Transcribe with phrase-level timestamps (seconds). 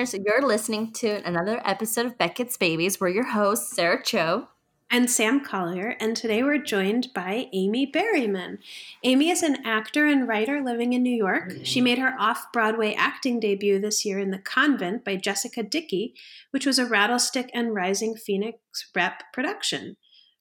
[0.00, 0.24] listeners.
[0.26, 3.00] You're listening to another episode of Beckett's Babies.
[3.00, 4.48] We're your hosts, Sarah Cho.
[4.90, 8.58] And Sam Collier, and today we're joined by Amy Berryman.
[9.02, 11.54] Amy is an actor and writer living in New York.
[11.64, 16.14] She made her off Broadway acting debut this year in The Convent by Jessica Dickey,
[16.50, 18.58] which was a Rattlestick and Rising Phoenix
[18.94, 19.96] rep production.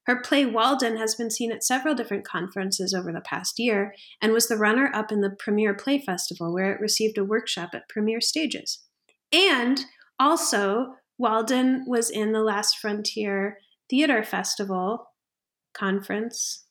[0.05, 4.33] Her play Walden has been seen at several different conferences over the past year and
[4.33, 7.89] was the runner up in the Premiere Play Festival, where it received a workshop at
[7.89, 8.84] Premiere Stages.
[9.31, 9.85] And
[10.19, 13.59] also, Walden was in the Last Frontier
[13.89, 15.09] Theater Festival
[15.73, 16.63] conference.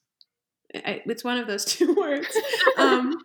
[0.71, 2.37] It's one of those two words,
[2.79, 3.17] um,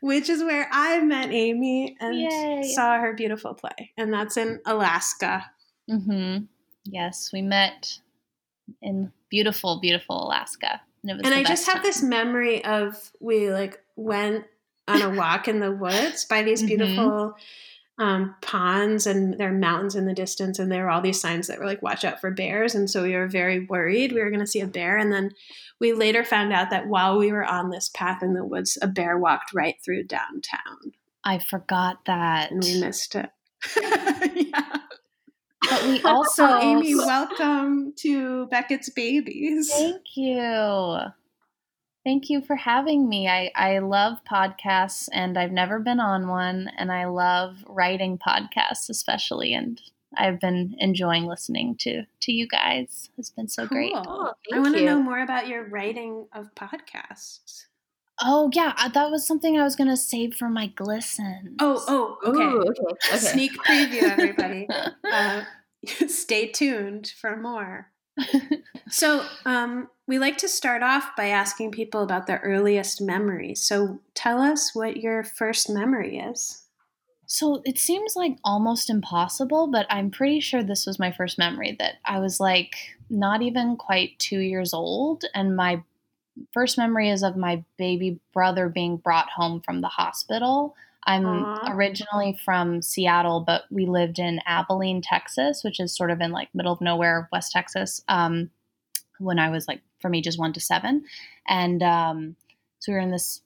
[0.00, 2.62] which is where I met Amy and Yay.
[2.74, 5.44] saw her beautiful play, and that's in Alaska.
[5.90, 6.44] Mm-hmm.
[6.84, 7.98] Yes, we met
[8.80, 11.82] in beautiful, beautiful Alaska, and, and I just have time.
[11.84, 14.44] this memory of we like went
[14.86, 16.66] on a walk in the woods by these mm-hmm.
[16.66, 17.04] beautiful.
[17.04, 17.42] Mm-hmm
[18.02, 21.46] um, ponds and there are mountains in the distance and there were all these signs
[21.46, 22.74] that were like watch out for bears.
[22.74, 24.98] And so we were very worried we were going to see a bear.
[24.98, 25.30] And then
[25.78, 28.88] we later found out that while we were on this path in the woods a
[28.88, 30.94] bear walked right through downtown.
[31.22, 32.50] I forgot that.
[32.50, 33.30] And we missed it.
[34.34, 34.78] Yeah.
[35.70, 39.70] But we also amy welcome to beckett's babies.
[39.72, 41.12] Thank you
[42.04, 43.28] Thank you for having me.
[43.28, 48.90] I, I love podcasts and I've never been on one, and I love writing podcasts,
[48.90, 49.54] especially.
[49.54, 49.80] And
[50.16, 53.10] I've been enjoying listening to to you guys.
[53.18, 53.76] It's been so cool.
[53.76, 53.92] great.
[53.94, 57.66] Oh, I want to know more about your writing of podcasts.
[58.20, 61.56] Oh yeah, uh, that was something I was gonna save for my glisten.
[61.60, 62.42] Oh oh okay.
[62.42, 63.18] Ooh, okay, okay.
[63.18, 64.68] Sneak preview, everybody.
[65.12, 65.42] uh,
[66.08, 67.90] stay tuned for more.
[68.90, 73.62] so, um, we like to start off by asking people about their earliest memories.
[73.62, 76.64] So, tell us what your first memory is.
[77.26, 81.76] So, it seems like almost impossible, but I'm pretty sure this was my first memory
[81.78, 82.74] that I was like
[83.10, 85.24] not even quite two years old.
[85.34, 85.82] And my
[86.52, 90.74] first memory is of my baby brother being brought home from the hospital.
[91.04, 91.74] I'm Aww.
[91.74, 96.48] originally from Seattle, but we lived in Abilene, Texas, which is sort of in like
[96.54, 98.50] middle of nowhere, West Texas, um,
[99.22, 101.04] when I was like from ages one to seven.
[101.46, 102.36] And um,
[102.80, 103.40] so we were in this,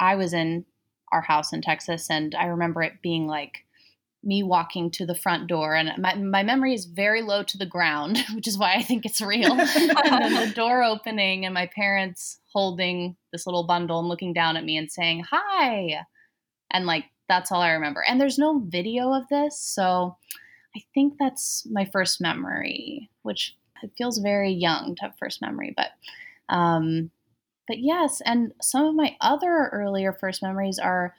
[0.00, 0.64] I was in
[1.12, 3.64] our house in Texas, and I remember it being like
[4.22, 5.74] me walking to the front door.
[5.74, 9.06] And my, my memory is very low to the ground, which is why I think
[9.06, 9.52] it's real.
[9.52, 14.56] and then the door opening, and my parents holding this little bundle and looking down
[14.56, 16.04] at me and saying, Hi
[16.70, 18.02] and like that's all I remember.
[18.08, 20.16] And there's no video of this, so
[20.76, 25.74] I think that's my first memory, which it feels very young to have first memory,
[25.76, 25.90] but
[26.54, 27.10] um
[27.66, 31.14] but yes, and some of my other earlier first memories are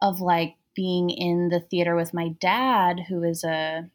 [0.00, 3.88] of like being in the theater with my dad who is a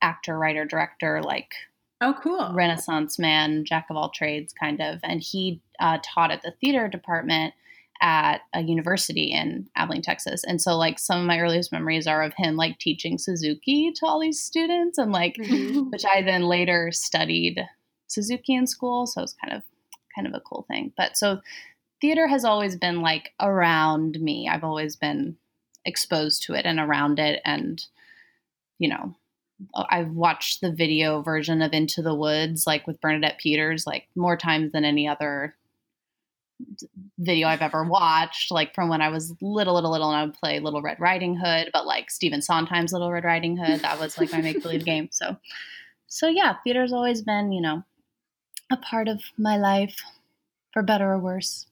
[0.00, 1.52] actor, writer, director, like
[2.00, 2.50] Oh, cool.
[2.52, 4.98] Renaissance man, jack of all trades, kind of.
[5.04, 7.54] And he uh, taught at the theater department
[8.02, 10.42] at a university in Abilene, Texas.
[10.44, 14.06] And so like some of my earliest memories are of him like teaching Suzuki to
[14.06, 15.88] all these students and like mm-hmm.
[15.90, 17.60] which I then later studied
[18.08, 19.62] Suzuki in school, so it's kind of
[20.14, 20.92] kind of a cool thing.
[20.96, 21.40] But so
[22.00, 24.48] theater has always been like around me.
[24.48, 25.36] I've always been
[25.84, 27.82] exposed to it and around it and
[28.78, 29.14] you know,
[29.76, 34.36] I've watched the video version of Into the Woods like with Bernadette Peters like more
[34.36, 35.54] times than any other
[37.18, 40.34] video I've ever watched, like from when I was little, little, little, and I would
[40.34, 44.18] play Little Red Riding Hood, but like Stephen Sondheim's Little Red Riding Hood, that was
[44.18, 45.08] like my make believe game.
[45.12, 45.36] So,
[46.06, 47.84] so yeah, theater's always been, you know,
[48.70, 50.00] a part of my life,
[50.72, 51.66] for better or worse.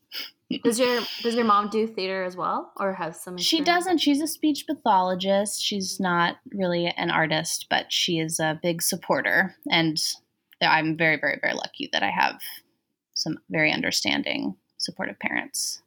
[0.64, 3.38] does your does your mom do theater as well, or have some?
[3.38, 3.98] She doesn't.
[3.98, 5.62] She's a speech pathologist.
[5.62, 10.00] She's not really an artist, but she is a big supporter, and
[10.60, 12.40] I'm very, very, very lucky that I have
[13.14, 15.82] some very understanding supportive parents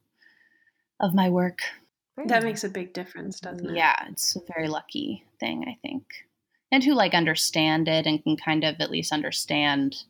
[1.00, 1.60] of my work.
[2.28, 3.76] That makes a big difference, doesn't it?
[3.76, 6.04] Yeah, it's a very lucky thing, I think.
[6.72, 10.04] And who like understand it and can kind of at least understand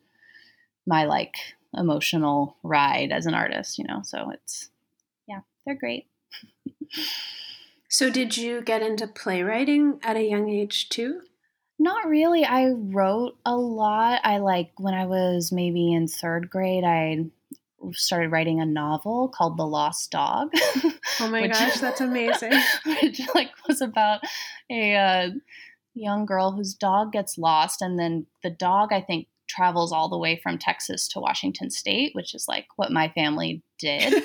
[0.86, 1.36] my like
[1.74, 4.02] emotional ride as an artist, you know.
[4.04, 4.70] So it's
[5.28, 6.08] yeah, they're great.
[7.90, 11.22] so did you get into playwriting at a young age too?
[11.80, 12.46] Not really.
[12.46, 14.22] I wrote a lot.
[14.24, 17.26] I like when I was maybe in 3rd grade, I
[17.92, 20.52] started writing a novel called The Lost Dog.
[21.20, 22.54] Oh my which, gosh, that's amazing!
[22.86, 24.22] which like was about
[24.72, 25.30] a uh,
[25.94, 30.18] young girl whose dog gets lost, and then the dog I think travels all the
[30.18, 34.14] way from Texas to Washington State, which is like what my family did.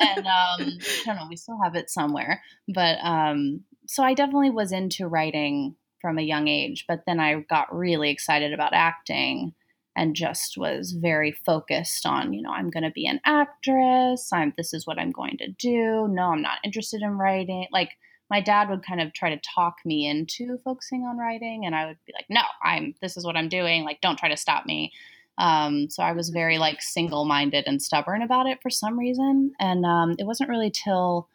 [0.00, 4.50] and um, I don't know, we still have it somewhere, but um, so I definitely
[4.50, 9.54] was into writing from a young age, but then I got really excited about acting
[9.96, 14.30] and just was very focused on, you know, I'm going to be an actress.
[14.32, 16.08] I'm this is what I'm going to do.
[16.10, 17.66] No, I'm not interested in writing.
[17.72, 17.90] Like
[18.30, 21.86] my dad would kind of try to talk me into focusing on writing and I
[21.86, 23.84] would be like, "No, I'm this is what I'm doing.
[23.84, 24.92] Like don't try to stop me."
[25.38, 29.52] Um, so I was very like single-minded and stubborn about it for some reason.
[29.58, 31.28] And um, it wasn't really till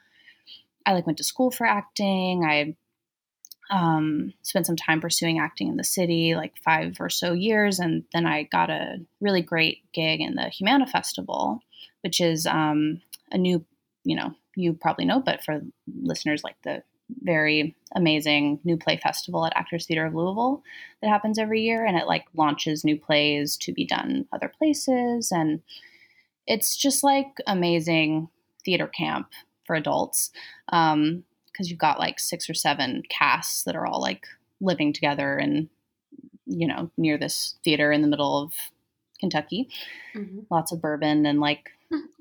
[0.85, 2.45] I like went to school for acting.
[2.45, 2.75] I
[3.69, 8.03] um, spent some time pursuing acting in the city, like five or so years, and
[8.13, 11.59] then I got a really great gig in the Humana Festival,
[12.01, 13.01] which is um,
[13.31, 13.63] a new,
[14.03, 15.61] you know, you probably know, but for
[16.01, 16.83] listeners, like the
[17.21, 20.63] very amazing new play festival at Actors Theater of Louisville
[21.01, 25.31] that happens every year, and it like launches new plays to be done other places,
[25.31, 25.61] and
[26.47, 28.29] it's just like amazing
[28.65, 29.29] theater camp
[29.65, 30.31] for adults.
[30.69, 34.25] Um, because you've got like six or seven casts that are all like
[34.61, 35.69] living together and
[36.45, 38.53] you know near this theater in the middle of
[39.19, 39.69] Kentucky.
[40.15, 40.41] Mm-hmm.
[40.49, 41.69] Lots of bourbon and like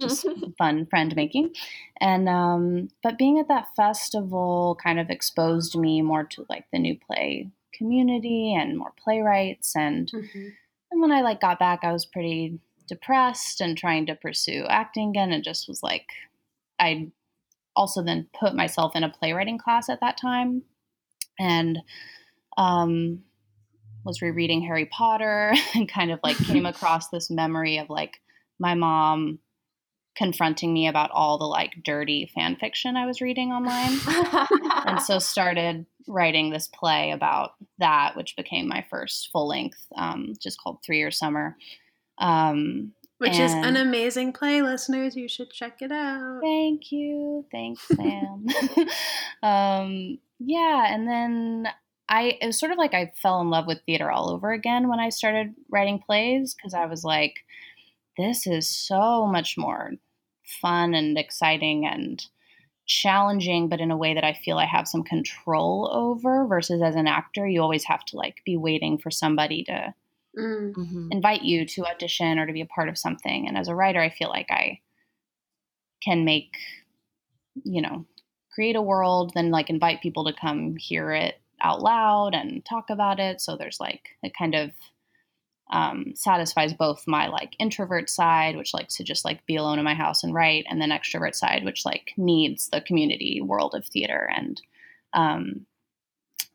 [0.01, 0.27] just
[0.59, 1.55] fun friend making.
[2.01, 6.79] And um, but being at that festival kind of exposed me more to like the
[6.79, 10.49] new play community and more playwrights and mm-hmm.
[10.91, 12.59] and when I like got back I was pretty
[12.89, 16.07] depressed and trying to pursue acting again and just was like
[16.81, 17.13] I
[17.79, 20.63] also then put myself in a playwriting class at that time
[21.39, 21.79] and
[22.59, 23.21] um,
[24.05, 28.21] was rereading Harry Potter and kind of like came across this memory of like
[28.59, 29.39] my mom
[30.17, 33.97] confronting me about all the like dirty fan fiction I was reading online.
[34.87, 40.33] and so started writing this play about that, which became my first full length, um,
[40.43, 41.57] just called Three Year Summer.
[42.19, 45.17] Um, which and is an amazing play, listeners.
[45.17, 46.41] You should check it out.
[46.43, 47.45] Thank you.
[47.51, 48.47] Thanks, Sam.
[49.43, 51.69] um, yeah, and then
[52.09, 54.89] I it was sort of like I fell in love with theater all over again
[54.89, 57.45] when I started writing plays because I was like,
[58.17, 59.93] this is so much more
[60.63, 62.25] fun and exciting and
[62.87, 66.95] challenging, but in a way that I feel I have some control over versus as
[66.95, 69.95] an actor, you always have to like be waiting for somebody to.
[70.39, 71.09] Mm-hmm.
[71.11, 73.47] invite you to audition or to be a part of something.
[73.49, 74.81] And as a writer, I feel like I
[76.03, 76.53] can make,
[77.65, 78.07] you know,
[78.53, 82.91] create a world, then like invite people to come hear it out loud and talk
[82.91, 83.41] about it.
[83.41, 84.71] So there's like it kind of
[85.71, 89.85] um, satisfies both my like introvert side, which likes to just like be alone in
[89.85, 93.85] my house and write, and then extrovert side, which like needs the community world of
[93.85, 94.63] theater and
[95.13, 95.67] um,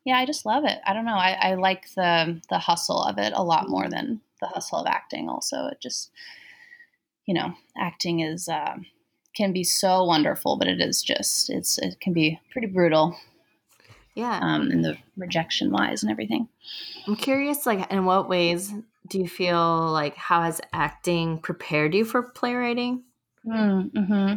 [0.05, 0.79] yeah, I just love it.
[0.85, 1.15] I don't know.
[1.15, 4.87] I, I like the the hustle of it a lot more than the hustle of
[4.87, 5.29] acting.
[5.29, 6.11] Also, it just
[7.25, 8.75] you know, acting is uh,
[9.35, 13.17] can be so wonderful, but it is just it's it can be pretty brutal.
[14.15, 16.47] Yeah, um, in the rejection wise and everything.
[17.07, 18.71] I'm curious, like, in what ways
[19.07, 23.05] do you feel like how has acting prepared you for playwriting?
[23.43, 24.35] Mm-hmm.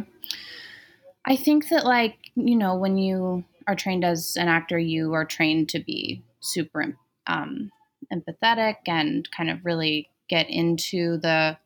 [1.25, 5.25] I think that, like, you know, when you are trained as an actor, you are
[5.25, 6.97] trained to be super
[7.27, 7.69] um,
[8.11, 11.57] empathetic and kind of really get into the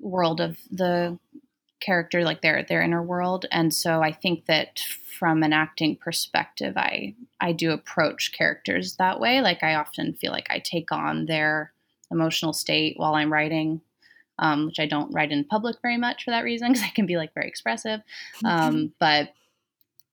[0.00, 1.18] world of the
[1.80, 3.46] character, like their their inner world.
[3.52, 4.80] And so I think that
[5.18, 9.40] from an acting perspective, I I do approach characters that way.
[9.40, 11.72] Like I often feel like I take on their
[12.10, 13.80] emotional state while I'm writing.
[14.38, 17.06] Um, which I don't write in public very much for that reason because I can
[17.06, 18.02] be like very expressive.
[18.44, 19.30] Um, but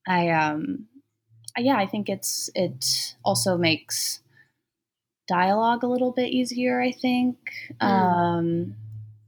[0.07, 0.87] I um
[1.57, 4.21] yeah, I think it's it also makes
[5.27, 7.37] dialogue a little bit easier, I think.
[7.81, 7.87] Mm.
[7.87, 8.75] Um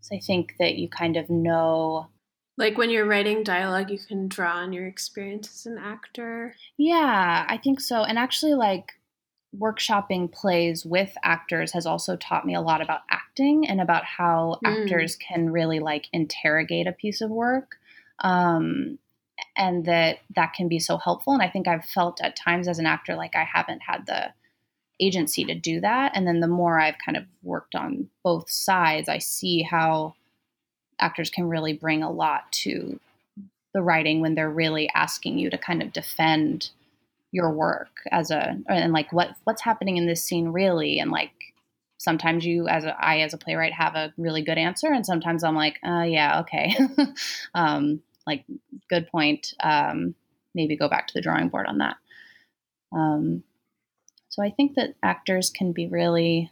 [0.01, 2.07] so I think that you kind of know
[2.57, 6.55] like when you're writing dialogue you can draw on your experience as an actor.
[6.77, 8.03] Yeah, I think so.
[8.03, 8.93] And actually like
[9.59, 14.59] workshopping plays with actors has also taught me a lot about acting and about how
[14.63, 14.69] mm.
[14.69, 17.77] actors can really like interrogate a piece of work.
[18.19, 18.99] Um,
[19.57, 21.33] and that that can be so helpful.
[21.33, 24.33] And i think i've felt at times as an actor like i haven't had the
[25.01, 26.13] agency to do that.
[26.15, 30.15] And then the more i've kind of worked on both sides i see how
[30.99, 32.99] actors can really bring a lot to
[33.73, 36.69] the writing when they're really asking you to kind of defend
[37.31, 40.99] your work as a and like what what's happening in this scene really?
[40.99, 41.33] And like
[41.97, 44.87] sometimes you as a I as a playwright have a really good answer.
[44.87, 46.73] And sometimes I'm like uh yeah okay.
[47.53, 48.45] Um like
[48.89, 49.53] good point.
[49.61, 50.15] Um,
[50.53, 51.97] maybe go back to the drawing board on that.
[52.91, 53.43] Um,
[54.29, 56.51] so I think that actors can be really,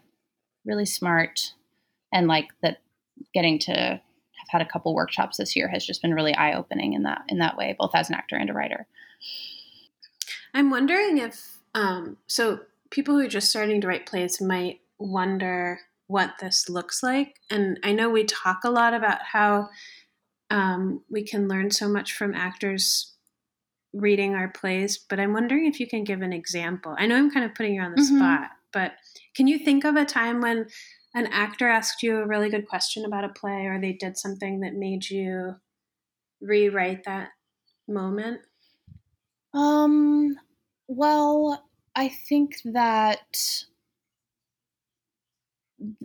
[0.65, 1.53] really smart,
[2.12, 2.80] and like that.
[3.34, 4.01] Getting to have
[4.50, 7.38] had a couple workshops this year has just been really eye opening in that in
[7.39, 8.88] that way, both as an actor and a writer.
[10.53, 15.80] I'm wondering if um, so people who are just starting to write plays might wonder
[16.08, 17.39] what this looks like.
[17.50, 19.70] And I know we talk a lot about how
[20.53, 23.13] um, we can learn so much from actors
[23.91, 26.95] reading our plays, but I'm wondering if you can give an example.
[26.98, 28.17] I know I'm kind of putting you on the mm-hmm.
[28.17, 28.91] spot, but
[29.36, 30.67] can you think of a time when
[31.15, 34.60] an actor asked you a really good question about a play or they did something
[34.60, 35.55] that made you
[36.39, 37.29] rewrite that
[37.88, 38.41] moment?
[39.55, 40.36] Um,
[40.88, 41.63] well,
[41.95, 43.65] I think that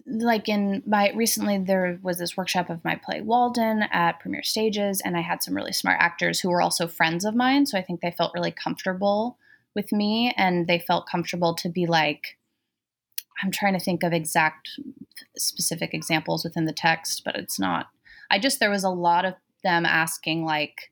[0.07, 5.01] like in my recently there was this workshop of my play Walden at Premiere Stages
[5.05, 7.83] and I had some really smart actors who were also friends of mine so I
[7.83, 9.39] think they felt really comfortable
[9.75, 12.39] with me and they felt comfortable to be like
[13.43, 14.69] I'm trying to think of exact
[15.37, 17.89] specific examples within the text but it's not
[18.31, 20.91] I just there was a lot of them asking like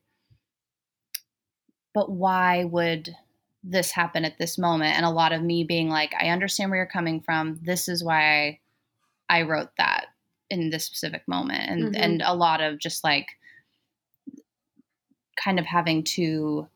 [1.93, 3.15] but why would
[3.63, 4.95] this happen at this moment?
[4.95, 7.59] And a lot of me being like i understand where you're coming from.
[7.63, 8.59] This is why i
[9.43, 10.07] wrote that
[10.49, 12.01] in this specific moment and mm-hmm.
[12.01, 13.27] and a lot of just like
[15.35, 16.67] kind of having to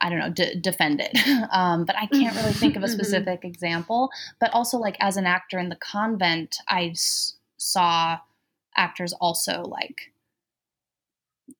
[0.00, 1.16] I don't know, d- defend it.
[1.52, 2.94] Um, but I can't really think of a mm-hmm.
[2.98, 3.48] specific mm-hmm.
[3.48, 4.10] example.
[4.40, 8.18] But also, like, as an actor in the convent, I s- saw
[8.76, 10.12] actors also like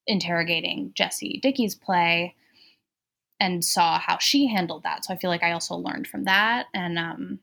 [0.06, 2.34] interrogating Jessie Dickey's play
[3.40, 5.04] and saw how she handled that.
[5.04, 6.66] So I feel like I also learned from that.
[6.74, 7.40] And um,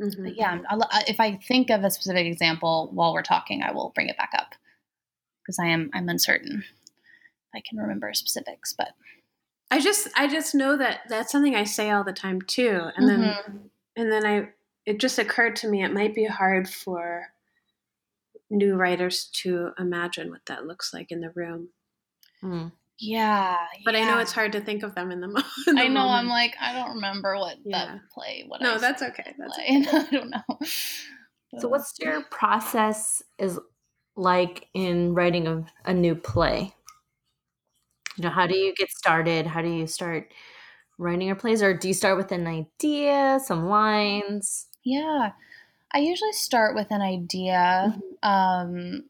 [0.00, 0.26] mm-hmm.
[0.34, 4.08] yeah, I'll, if I think of a specific example while we're talking, I will bring
[4.08, 4.54] it back up
[5.42, 6.64] because I am I'm uncertain.
[7.54, 8.88] I can remember specifics, but
[9.70, 12.80] I just I just know that that's something I say all the time too.
[12.96, 13.22] And mm-hmm.
[13.22, 14.48] then and then I
[14.86, 17.28] it just occurred to me it might be hard for
[18.50, 21.68] new writers to imagine what that looks like in the room.
[22.42, 22.72] Mm.
[22.98, 24.00] Yeah, but yeah.
[24.00, 26.00] I know it's hard to think of them in the, mo- in the I know.
[26.00, 26.18] Moment.
[26.18, 27.86] I'm like, I don't remember what yeah.
[27.86, 28.44] that play.
[28.46, 29.34] What no, I that's okay.
[29.38, 29.84] That's okay.
[29.88, 30.58] I don't know.
[31.58, 33.58] So, what's your process is
[34.16, 36.74] like in writing a, a new play?
[38.16, 39.46] You know, how do you get started?
[39.46, 40.32] How do you start
[40.98, 44.68] writing your plays, or do you start with an idea, some lines?
[44.84, 45.32] Yeah,
[45.92, 47.96] I usually start with an idea.
[48.22, 48.28] Mm-hmm.
[48.28, 49.04] Um,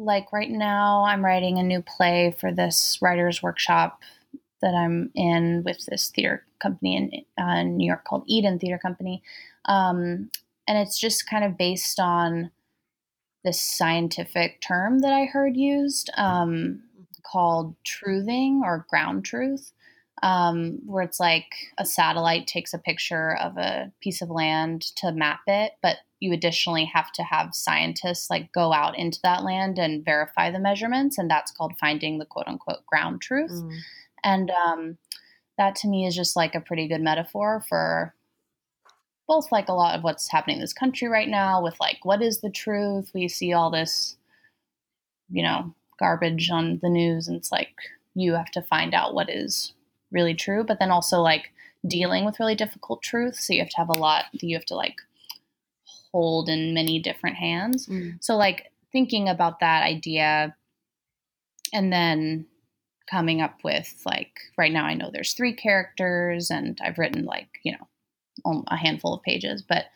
[0.00, 4.00] like right now, I'm writing a new play for this writer's workshop
[4.62, 9.22] that I'm in with this theater company in uh, New York called Eden Theater Company.
[9.66, 10.30] Um,
[10.66, 12.50] and it's just kind of based on
[13.44, 16.82] this scientific term that I heard used um,
[17.22, 19.72] called truthing or ground truth
[20.22, 25.12] um, where it's like a satellite takes a picture of a piece of land to
[25.12, 29.78] map it, but you additionally have to have scientists like go out into that land
[29.78, 33.50] and verify the measurements, and that's called finding the quote unquote ground truth.
[33.50, 33.78] Mm.
[34.22, 34.98] And um,
[35.58, 38.14] that to me is just like a pretty good metaphor for
[39.26, 42.20] both like a lot of what's happening in this country right now with like what
[42.20, 44.16] is the truth we see all this
[45.30, 47.76] you know garbage on the news and it's like
[48.14, 49.72] you have to find out what is
[50.10, 51.52] really true, but then also like
[51.86, 53.46] dealing with really difficult truths.
[53.46, 54.96] So you have to have a lot that you have to like
[56.12, 57.86] hold in many different hands.
[57.86, 58.18] Mm.
[58.20, 60.54] So like thinking about that idea
[61.72, 62.46] and then
[63.08, 67.48] coming up with like right now I know there's three characters and I've written like,
[67.62, 69.86] you know, a handful of pages, but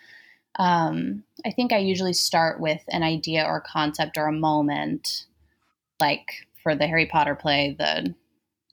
[0.57, 5.27] um, I think I usually start with an idea or concept or a moment
[6.01, 8.15] like for the Harry Potter play, the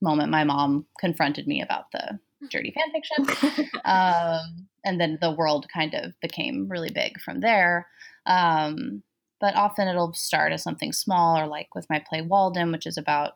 [0.01, 2.19] moment my mom confronted me about the
[2.50, 3.69] dirty fan fiction.
[3.86, 7.88] um, and then the world kind of became really big from there.
[8.25, 9.03] Um,
[9.39, 12.97] but often it'll start as something small, or like with my play Walden, which is
[12.97, 13.33] about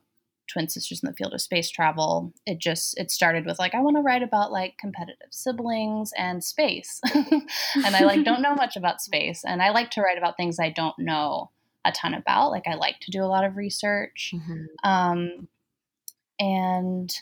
[0.47, 2.31] twin sisters in the field of space travel.
[2.45, 6.43] It just it started with like I want to write about like competitive siblings and
[6.43, 10.37] space, and I like don't know much about space, and I like to write about
[10.37, 11.49] things I don't know
[11.85, 12.51] a ton about.
[12.51, 14.33] Like I like to do a lot of research.
[14.35, 14.89] Mm-hmm.
[14.89, 15.47] Um,
[16.39, 17.13] and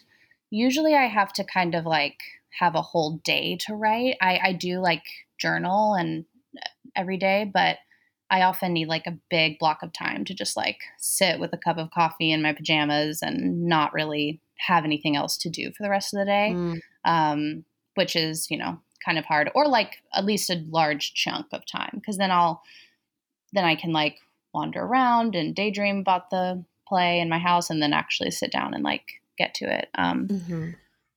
[0.49, 2.19] usually I have to kind of like
[2.59, 4.15] have a whole day to write.
[4.21, 5.03] I, I do like
[5.39, 6.25] journal and
[6.57, 7.77] uh, every day, but
[8.29, 11.57] I often need like a big block of time to just like sit with a
[11.57, 15.83] cup of coffee in my pajamas and not really have anything else to do for
[15.83, 16.79] the rest of the day, mm.
[17.05, 21.47] um, which is, you know, kind of hard, or like at least a large chunk
[21.51, 22.63] of time, because then I'll,
[23.51, 24.17] then I can like
[24.53, 28.73] wander around and daydream about the play in my house and then actually sit down
[28.73, 29.89] and like get to it.
[29.95, 30.69] Um, mm-hmm.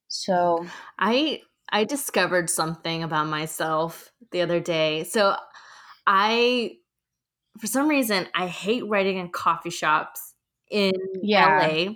[0.08, 0.66] So
[0.98, 5.04] I I discovered something about myself the other day.
[5.04, 5.36] So
[6.06, 6.76] I
[7.58, 10.34] for some reason I hate writing in coffee shops
[10.70, 11.58] in yeah.
[11.66, 11.94] LA.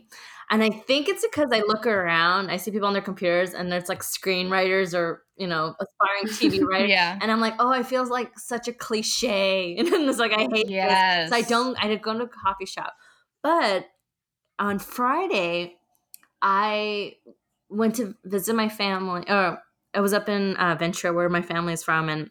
[0.53, 3.71] And I think it's because I look around, I see people on their computers, and
[3.71, 6.25] there's like screenwriters or you know aspiring
[6.59, 7.17] TV writers, yeah.
[7.23, 10.69] and I'm like, oh, I feel like such a cliche, and it's like I hate
[10.69, 11.31] Yes.
[11.31, 11.31] this.
[11.31, 11.85] So I don't.
[11.85, 12.95] I did go to a coffee shop,
[13.45, 13.87] but
[14.59, 15.77] on Friday,
[16.43, 17.15] I
[17.71, 19.25] went to visit my family.
[19.29, 19.59] Or
[19.95, 22.31] I was up in uh, Ventura, where my family is from, and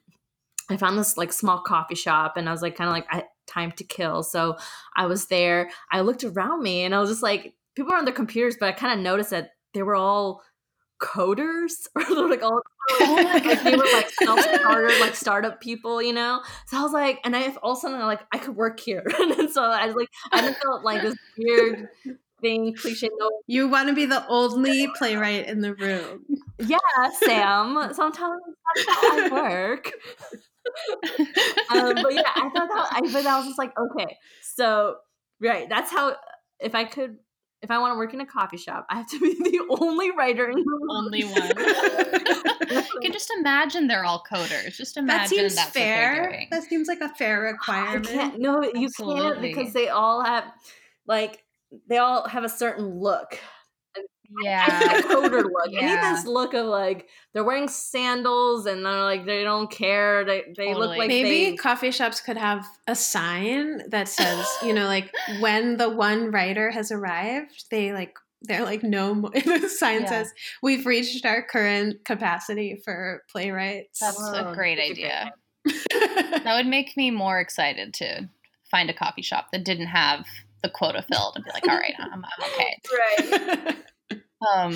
[0.69, 3.23] I found this like small coffee shop, and I was like, kind of like, I,
[3.47, 4.23] time to kill.
[4.23, 4.57] So
[4.95, 5.69] I was there.
[5.91, 8.69] I looked around me, and I was just like, people were on their computers, but
[8.69, 10.41] I kind of noticed that they were all
[10.99, 13.15] coders or like all Oh
[13.45, 17.35] like they were like self-starter like startup people you know so i was like and
[17.35, 20.83] i also like i could work here and so i was like i just felt
[20.83, 21.87] like this weird
[22.41, 26.25] thing cliche no You want to be the only playwright in the room.
[26.59, 26.77] yeah
[27.21, 28.41] sam sometimes
[28.75, 29.91] that's how i work
[31.71, 34.95] um, but yeah i thought that i but i was just like okay so
[35.39, 36.15] right that's how
[36.59, 37.17] if i could
[37.61, 40.11] if i want to work in a coffee shop i have to be the only
[40.11, 41.47] writer in the room Only one.
[42.69, 44.75] you can just imagine they're all coders.
[44.75, 46.45] Just imagine That seems that's fair.
[46.51, 48.07] That seems like a fair I requirement.
[48.07, 48.39] can't.
[48.39, 50.45] No, you can't because they all have,
[51.07, 51.43] like,
[51.87, 53.39] they all have a certain look.
[53.97, 54.01] Uh,
[54.43, 54.99] yeah.
[54.99, 55.69] a coder look.
[55.69, 60.23] I need this look of like they're wearing sandals and they're like they don't care.
[60.25, 61.55] They they look like Maybe they.
[61.55, 66.69] coffee shops could have a sign that says, you know, like when the one writer
[66.71, 69.31] has arrived, they like they're like no more.
[69.33, 70.09] the sign Yeah.
[70.09, 73.99] says we've reached our current capacity for playwrights.
[73.99, 75.31] That's Whoa, a oh, great that's a great idea.
[76.43, 78.29] That would make me more excited to
[78.71, 80.25] find a coffee shop that didn't have
[80.61, 82.79] the quota filled and be like, all right, I'm, I'm okay.
[83.69, 83.75] Right.
[84.55, 84.73] Um,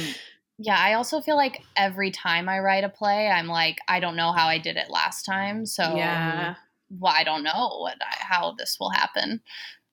[0.58, 4.18] yeah, I also feel like every time I write a play, I'm like, I don't
[4.18, 6.56] know how I did it last time, so yeah.
[6.90, 9.42] well, I don't know what I, how this will happen.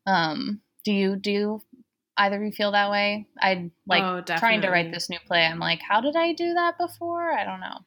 [0.07, 1.62] Um, do you do you,
[2.16, 3.29] either of you feel that way?
[3.40, 5.44] I like oh, trying to write this new play.
[5.44, 7.31] I'm like, how did I do that before?
[7.31, 7.79] I don't know.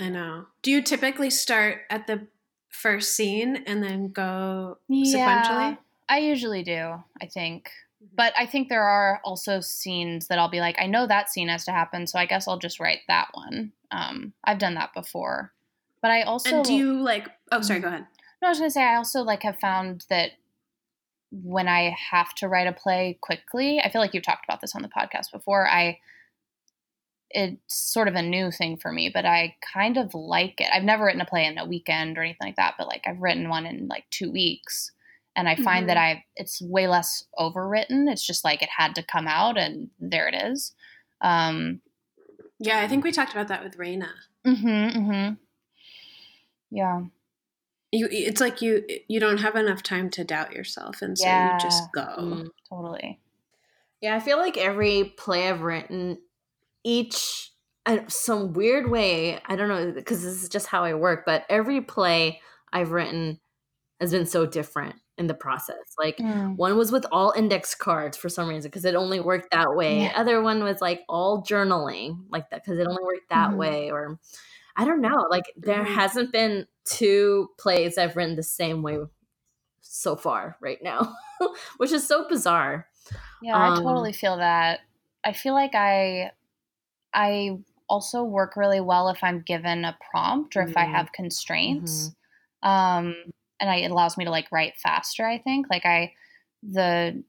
[0.00, 0.46] I know.
[0.62, 2.26] Do you typically start at the
[2.68, 5.78] first scene and then go sequentially?
[6.12, 7.70] I usually do, I think.
[8.14, 11.48] But I think there are also scenes that I'll be like, I know that scene
[11.48, 13.72] has to happen, so I guess I'll just write that one.
[13.90, 15.52] Um, I've done that before.
[16.02, 17.28] But I also And do you like?
[17.50, 17.80] Oh, sorry.
[17.80, 18.06] Go ahead.
[18.42, 20.32] No, I was gonna say I also like have found that
[21.30, 24.74] when I have to write a play quickly, I feel like you've talked about this
[24.74, 25.66] on the podcast before.
[25.66, 25.98] I
[27.30, 30.68] it's sort of a new thing for me, but I kind of like it.
[30.74, 33.22] I've never written a play in a weekend or anything like that, but like I've
[33.22, 34.90] written one in like two weeks.
[35.34, 38.10] And I find that I it's way less overwritten.
[38.10, 40.74] It's just like it had to come out and there it is.
[41.20, 41.80] Um
[42.58, 44.10] Yeah, I think we talked about that with Raina.
[44.44, 45.28] hmm hmm
[46.70, 47.02] Yeah.
[47.94, 51.52] You, it's like you you don't have enough time to doubt yourself, and so Yeah.
[51.52, 52.14] you just go.
[52.18, 52.46] Mm.
[52.70, 53.20] Totally.
[54.00, 56.18] Yeah, I feel like every play I've written,
[56.84, 57.50] each
[57.84, 59.40] uh, some weird way.
[59.46, 62.40] I don't know because this is just how I work, but every play
[62.72, 63.40] I've written
[64.00, 65.94] has been so different in the process.
[65.98, 66.56] Like Mm.
[66.56, 69.98] one was with all index cards for some reason because it only worked that way.
[70.00, 70.12] Yeah.
[70.14, 73.58] Other one was like all journaling like that because it only worked that Mhm.
[73.58, 73.90] way.
[73.90, 74.18] Or
[74.76, 75.26] I don't know.
[75.30, 75.86] Like there Mhm.
[75.86, 78.98] hasn't been two plays I've written the same way
[79.80, 81.16] so far right now,
[81.78, 82.88] which is so bizarre.
[83.40, 84.80] Yeah, I Um, totally feel that.
[85.24, 86.32] I feel like I
[87.14, 92.14] I also work really well if I'm given a prompt or if I have constraints.
[92.62, 93.16] Um
[93.62, 95.68] and I, it allows me to like write faster, I think.
[95.70, 96.12] Like I
[96.62, 97.22] the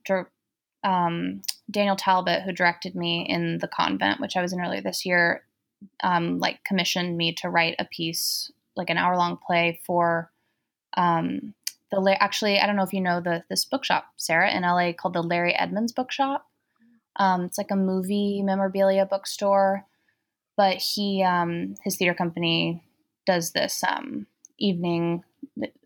[0.82, 5.06] um Daniel Talbott who directed me in The Convent, which I was in earlier this
[5.06, 5.44] year,
[6.02, 10.30] um like commissioned me to write a piece like an hour long play for
[10.96, 11.54] um
[11.92, 14.92] the La- actually I don't know if you know the this bookshop Sarah in LA
[14.92, 16.46] called the Larry Edmunds Bookshop.
[17.16, 19.86] Um, it's like a movie memorabilia bookstore,
[20.56, 22.82] but he um, his theater company
[23.24, 24.26] does this um,
[24.58, 25.22] evening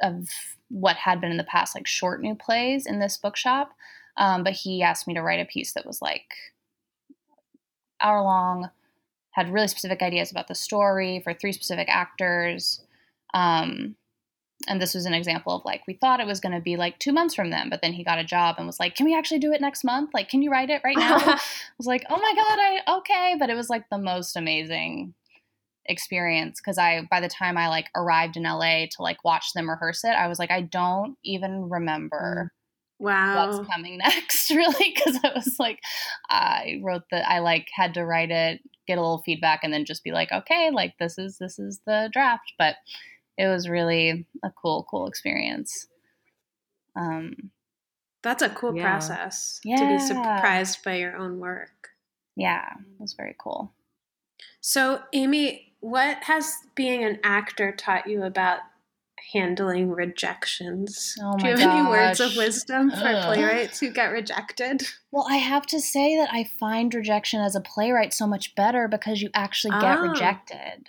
[0.02, 0.28] of
[0.68, 3.70] what had been in the past like short new plays in this bookshop.
[4.16, 6.34] Um, but he asked me to write a piece that was like
[8.00, 8.70] hour long,
[9.30, 12.84] had really specific ideas about the story for three specific actors.
[13.34, 13.96] Um,
[14.66, 16.98] and this was an example of like we thought it was going to be like
[16.98, 19.16] two months from them but then he got a job and was like can we
[19.16, 21.40] actually do it next month like can you write it right now i
[21.76, 25.14] was like oh my god i okay but it was like the most amazing
[25.88, 29.68] experience because i by the time i like arrived in la to like watch them
[29.68, 32.52] rehearse it i was like i don't even remember
[33.00, 33.34] Wow.
[33.36, 35.80] what's coming next really because i was like
[36.30, 39.84] i wrote the i like had to write it get a little feedback and then
[39.84, 42.76] just be like okay like this is this is the draft but
[43.36, 45.86] it was really a cool cool experience
[46.96, 47.50] um
[48.22, 48.82] That's a cool Yeah.
[48.82, 51.90] process to be surprised by your own work.
[52.36, 53.72] Yeah, it was very cool.
[54.60, 58.60] So, Amy, what has being an actor taught you about
[59.32, 61.14] handling rejections?
[61.22, 63.24] Oh Do you have any words of wisdom for Ugh.
[63.24, 64.86] playwrights who get rejected?
[65.10, 68.88] Well, I have to say that I find rejection as a playwright so much better
[68.88, 70.02] because you actually get Ah.
[70.02, 70.88] rejected.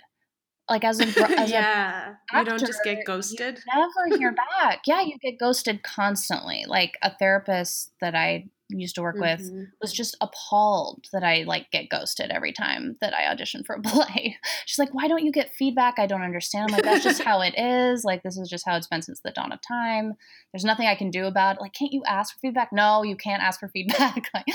[0.68, 1.04] Like as a
[1.40, 2.14] as a yeah.
[2.32, 3.58] You don't just get ghosted.
[3.74, 4.82] never hear back.
[4.86, 6.64] Yeah, you get ghosted constantly.
[6.66, 8.46] Like a therapist that I
[8.78, 9.66] used to work with Mhm.
[9.80, 13.80] was just appalled that I like get ghosted every time that I audition for a
[13.82, 14.36] play.
[14.66, 15.98] She's like, "Why don't you get feedback?
[15.98, 18.04] I don't understand." I'm like, "That's just how it is.
[18.04, 20.14] Like this is just how it's been since the dawn of time.
[20.52, 21.60] There's nothing I can do about it.
[21.62, 22.70] Like, can't you ask for feedback?
[22.72, 24.46] No, you can't ask for feedback." like,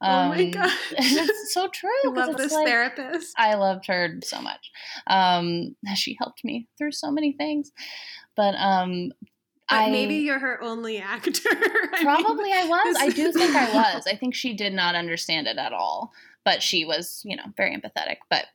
[0.00, 1.90] Oh my god, it's so true.
[2.06, 3.34] I love this like- therapist.
[3.36, 4.70] I loved her so much.
[5.06, 7.72] Um, she helped me through so many things,
[8.36, 9.10] but um,
[9.68, 11.30] But I maybe you're her only actor.
[11.50, 12.96] I mean, probably I was.
[12.98, 14.06] I do think I was.
[14.06, 16.12] I think she did not understand it at all,
[16.44, 18.16] but she was, you know, very empathetic.
[18.30, 18.46] But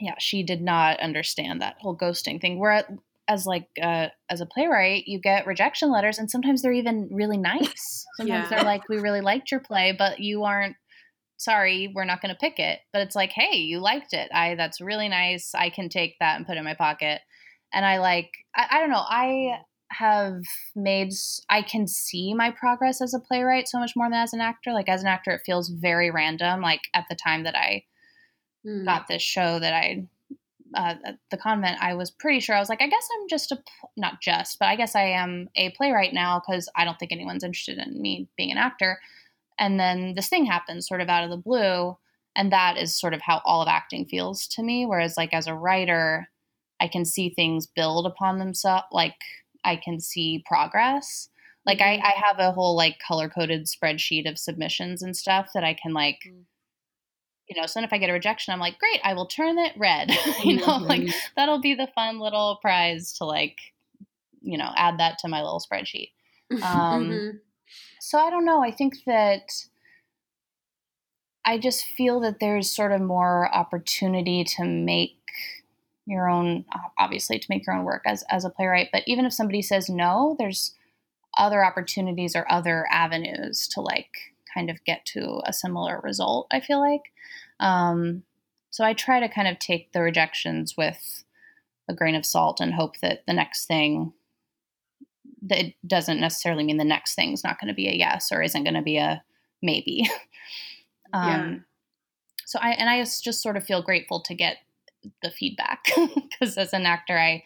[0.00, 2.58] yeah, she did not understand that whole ghosting thing.
[2.58, 2.84] Where
[3.28, 7.36] as like uh, as a playwright, you get rejection letters, and sometimes they're even really
[7.38, 8.04] nice.
[8.16, 8.56] Sometimes Yeah.
[8.56, 10.76] they're like, "We really liked your play, but you aren't."
[11.38, 12.80] Sorry, we're not going to pick it.
[12.92, 14.30] But it's like, hey, you liked it.
[14.30, 15.54] I that's really nice.
[15.54, 17.22] I can take that and put it in my pocket.
[17.72, 19.02] And I like, I, I don't know.
[19.08, 20.42] I have
[20.74, 21.12] made
[21.48, 24.72] I can see my progress as a playwright so much more than as an actor.
[24.72, 26.60] Like as an actor, it feels very random.
[26.60, 27.84] Like at the time that I
[28.66, 28.84] Mm.
[28.84, 30.06] got this show that I
[30.74, 33.50] uh, at the convent, I was pretty sure I was like, I guess I'm just
[33.50, 33.58] a
[33.96, 37.42] not just, but I guess I am a playwright now because I don't think anyone's
[37.42, 39.00] interested in me being an actor.
[39.58, 41.96] And then this thing happens sort of out of the blue,
[42.36, 44.86] and that is sort of how all of acting feels to me.
[44.86, 46.28] Whereas like as a writer,
[46.80, 48.86] I can see things build upon themselves.
[48.92, 49.16] Like
[49.64, 51.28] I can see progress.
[51.66, 55.64] Like I, I have a whole like color coded spreadsheet of submissions and stuff that
[55.64, 56.44] I can like, Mm.
[57.48, 57.66] you know.
[57.66, 60.10] So then if I get a rejection, I'm like, great, I will turn it red.
[60.44, 61.14] you know, like Mhm.
[61.36, 63.58] that'll be the fun little prize to like,
[64.40, 66.12] you know, add that to my little spreadsheet.
[66.50, 67.40] Um, Mhm.
[68.00, 68.62] So I don't know.
[68.62, 69.50] I think that
[71.44, 75.19] I just feel that there's sort of more opportunity to make
[76.06, 76.64] your own
[76.98, 79.88] obviously to make your own work as as a playwright, but even if somebody says
[79.88, 80.74] no, there's
[81.38, 86.60] other opportunities or other avenues to like kind of get to a similar result, I
[86.60, 87.12] feel like.
[87.60, 88.24] Um
[88.70, 91.24] so I try to kind of take the rejections with
[91.88, 94.12] a grain of salt and hope that the next thing
[95.42, 98.42] that it doesn't necessarily mean the next thing's not going to be a yes or
[98.42, 99.22] isn't going to be a
[99.62, 100.08] maybe.
[101.12, 101.54] um, Yeah.
[102.46, 104.56] So I and I just just sort of feel grateful to get
[105.22, 105.84] the feedback
[106.30, 107.42] because as an actor, I,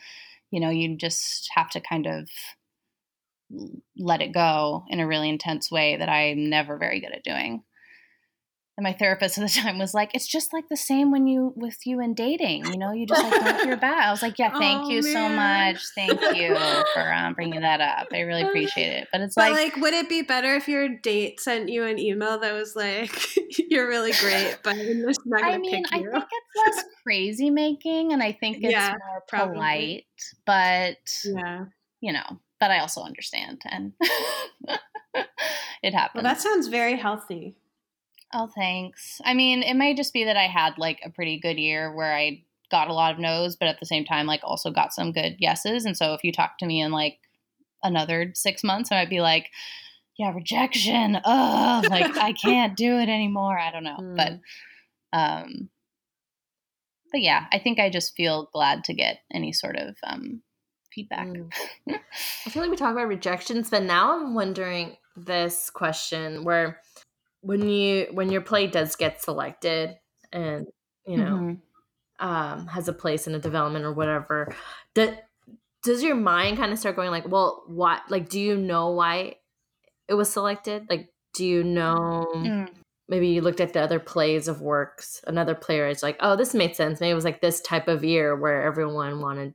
[0.50, 2.28] you know, you just have to kind of
[3.96, 7.62] let it go in a really intense way that I'm never very good at doing.
[8.76, 11.52] And my therapist at the time was like, "It's just like the same when you
[11.54, 12.66] with you in dating.
[12.66, 15.00] You know, you just like don't hear back." I was like, "Yeah, thank Oh, you
[15.02, 15.78] so much.
[15.94, 16.56] Thank you
[16.92, 18.08] for um, bringing that up.
[18.12, 20.88] I really appreciate it." But it's But like, like, would it be better if your
[20.88, 23.16] date sent you an email that was like,
[23.70, 26.10] "You're really great, but I'm just not gonna mean, pick I you"?
[26.10, 29.54] think it's less crazy making, and I think it's Yeah, more probably.
[29.54, 30.04] polite.
[30.46, 31.66] But yeah.
[32.00, 33.92] you know, but I also understand, and
[35.82, 36.14] it happens.
[36.14, 37.56] Well, that sounds very healthy.
[38.36, 39.20] Oh, thanks.
[39.24, 42.12] I mean, it may just be that I had like a pretty good year where
[42.12, 45.12] I got a lot of no's, but at the same time, like also got some
[45.12, 45.84] good yeses.
[45.84, 47.18] And so if you talk to me in like
[47.84, 49.50] another six months, I might be like,
[50.18, 51.16] yeah, rejection.
[51.24, 53.56] Oh, like I can't do it anymore.
[53.56, 53.98] I don't know.
[54.00, 54.16] Mm.
[54.16, 55.68] But, um,
[57.12, 60.42] but yeah, I think I just feel glad to get any sort of um,
[60.92, 61.28] feedback.
[61.28, 61.50] Mm.
[62.46, 66.80] I feel like we talk about rejections, but now I'm wondering this question where
[67.44, 69.96] when you when your play does get selected
[70.32, 70.66] and
[71.06, 71.60] you know Mhm.
[72.20, 74.54] um has a place in a development or whatever,
[74.94, 75.28] that
[75.82, 79.36] does your mind kind of start going like, well, what like do you know why
[80.08, 80.86] it was selected?
[80.90, 82.68] Like do you know Mm.
[83.08, 86.54] maybe you looked at the other plays of works, another player is like, oh, this
[86.54, 87.00] made sense.
[87.00, 89.54] Maybe it was like this type of year where everyone wanted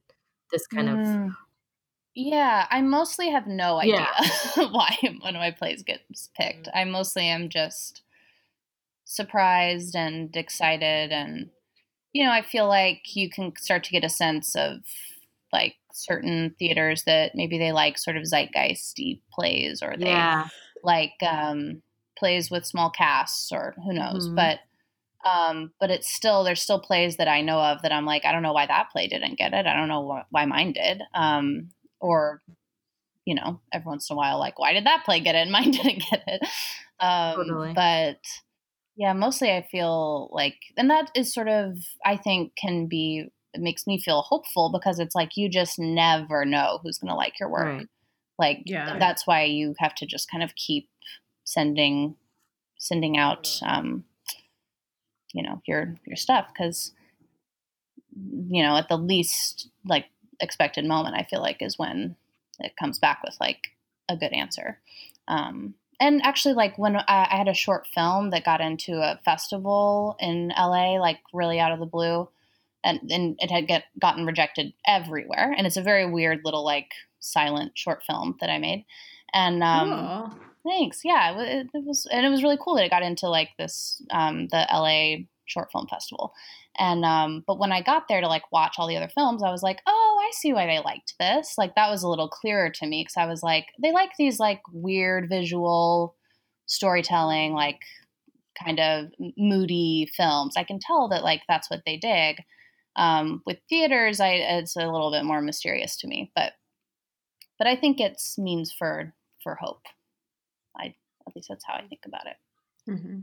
[0.52, 1.36] this kind of Mm.
[2.16, 4.08] Yeah, I mostly have no idea
[4.56, 4.66] Yeah.
[4.72, 6.68] why one of my plays gets picked.
[6.74, 8.02] I mostly am just
[9.06, 11.50] surprised and excited and
[12.12, 14.80] you know, I feel like you can start to get a sense of
[15.54, 20.48] like certain theaters that maybe they like sort of zeitgeisty plays or they yeah.
[20.84, 21.82] like um,
[22.18, 24.36] plays with small casts or who knows Mhm.
[24.36, 24.60] but
[25.30, 28.32] um, but it's still there's still plays that i know of that i'm like i
[28.32, 31.02] don't know why that play didn't get it i don't know wh- why mine did
[31.14, 31.70] um,
[32.00, 32.42] or
[33.30, 35.52] you know, every once in a while, like, why did that play get it and
[35.52, 36.42] mine didn't get it?
[37.00, 37.74] Um, totally.
[37.74, 38.18] But
[38.96, 43.62] yeah, mostly I feel like, and that is sort of, I think, can be, it
[43.62, 47.40] makes me feel hopeful because it's like you just never know who's going to like
[47.40, 47.66] your work.
[47.66, 47.88] Right.
[48.40, 48.98] Like, yeah.
[48.98, 50.90] that's why you have to just kind of keep
[51.44, 52.16] sending,
[52.80, 54.06] sending out, um,
[55.34, 56.94] you know, your, your stuff because,
[58.16, 60.06] you know, at the least like
[60.40, 62.16] expected moment, I feel like is when
[62.60, 63.70] it comes back with like
[64.10, 64.80] a good answer.
[65.28, 69.20] Um, and actually, like when I, I had a short film that got into a
[69.26, 72.30] festival in LA, like really out of the blue,
[72.84, 75.54] and, and it had get gotten rejected everywhere.
[75.58, 78.86] And it's a very weird little like silent short film that I made.
[79.34, 83.04] And um, thanks, yeah, it, it, was, and it was really cool that it got
[83.04, 86.34] into like this um, the LA short film festival.
[86.78, 89.52] And um, but when I got there to like watch all the other films, I
[89.52, 91.56] was like, oh, I see why they liked this.
[91.58, 94.40] Like that was a little clearer to me because I was like, they like these
[94.40, 96.16] like weird visual
[96.68, 97.80] storytelling, like
[98.64, 99.08] kind of
[99.38, 100.56] moody films.
[100.56, 102.38] I can tell that like that's what they dig.
[102.96, 106.54] Um, with theaters, I it's a little bit more mysterious to me, but
[107.58, 109.84] but I think it's means for for hope.
[110.78, 110.96] I
[111.28, 112.92] at least that's how I think about it.
[112.92, 113.20] Mm-hmm.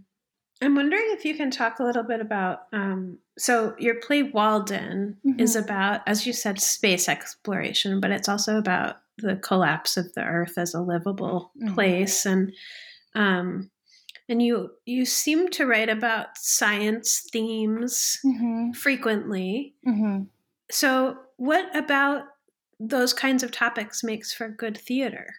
[0.63, 2.61] I'm wondering if you can talk a little bit about.
[2.73, 5.39] Um, so, your play Walden mm-hmm.
[5.39, 10.23] is about, as you said, space exploration, but it's also about the collapse of the
[10.23, 11.75] Earth as a livable mm-hmm.
[11.75, 12.53] place, and
[13.15, 13.71] um,
[14.29, 18.73] and you you seem to write about science themes mm-hmm.
[18.73, 19.75] frequently.
[19.87, 20.23] Mm-hmm.
[20.71, 22.25] So, what about
[22.81, 25.35] those kinds of topics makes for good theater?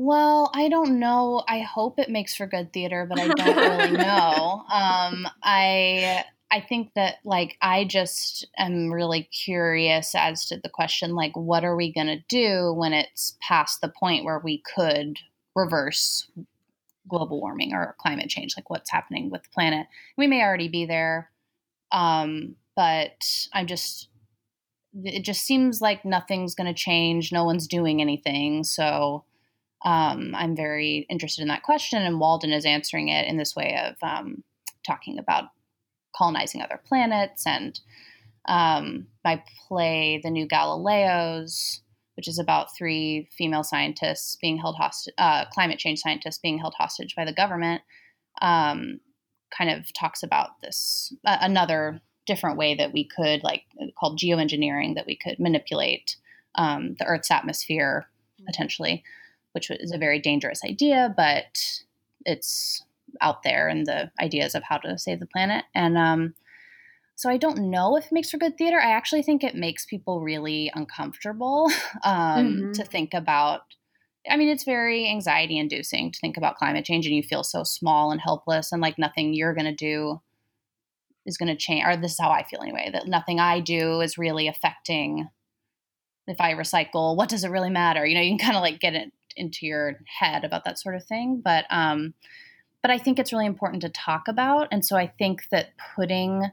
[0.00, 1.42] Well, I don't know.
[1.48, 4.64] I hope it makes for good theater, but I don't really know.
[4.72, 11.16] Um, I I think that like I just am really curious as to the question
[11.16, 15.16] like what are we going to do when it's past the point where we could
[15.56, 16.30] reverse
[17.08, 19.88] global warming or climate change like what's happening with the planet.
[20.16, 21.30] We may already be there.
[21.90, 24.10] Um, but I'm just
[24.94, 27.32] it just seems like nothing's going to change.
[27.32, 28.62] No one's doing anything.
[28.62, 29.24] So
[29.84, 33.78] um, I'm very interested in that question, and Walden is answering it in this way
[33.84, 34.42] of um,
[34.84, 35.44] talking about
[36.16, 37.78] colonizing other planets and
[38.48, 41.80] um, my play, The New Galileos,
[42.16, 46.74] which is about three female scientists being held hostage, uh, climate change scientists being held
[46.76, 47.82] hostage by the government,
[48.40, 49.00] um,
[49.56, 53.62] kind of talks about this uh, another different way that we could, like
[53.98, 56.16] called geoengineering, that we could manipulate
[56.56, 58.08] um, the Earth's atmosphere
[58.46, 59.04] potentially
[59.58, 61.82] which is a very dangerous idea, but
[62.24, 62.84] it's
[63.20, 65.64] out there and the ideas of how to save the planet.
[65.74, 66.34] And um,
[67.16, 68.78] so I don't know if it makes for good theater.
[68.78, 71.70] I actually think it makes people really uncomfortable
[72.04, 72.72] um, mm-hmm.
[72.72, 73.62] to think about.
[74.30, 77.64] I mean, it's very anxiety inducing to think about climate change and you feel so
[77.64, 80.20] small and helpless and like nothing you're going to do
[81.26, 81.84] is going to change.
[81.84, 85.28] Or this is how I feel anyway, that nothing I do is really affecting
[86.28, 88.04] if I recycle, what does it really matter?
[88.04, 90.94] You know, you can kind of like get it into your head about that sort
[90.94, 91.40] of thing.
[91.42, 92.14] But um,
[92.82, 96.50] but I think it's really important to talk about, and so I think that putting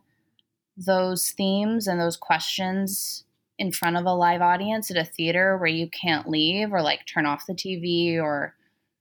[0.78, 3.24] those themes and those questions
[3.58, 7.06] in front of a live audience at a theater where you can't leave or like
[7.06, 8.54] turn off the TV or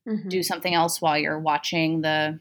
[0.07, 0.29] mm-hmm.
[0.29, 2.39] do something else while you're watching the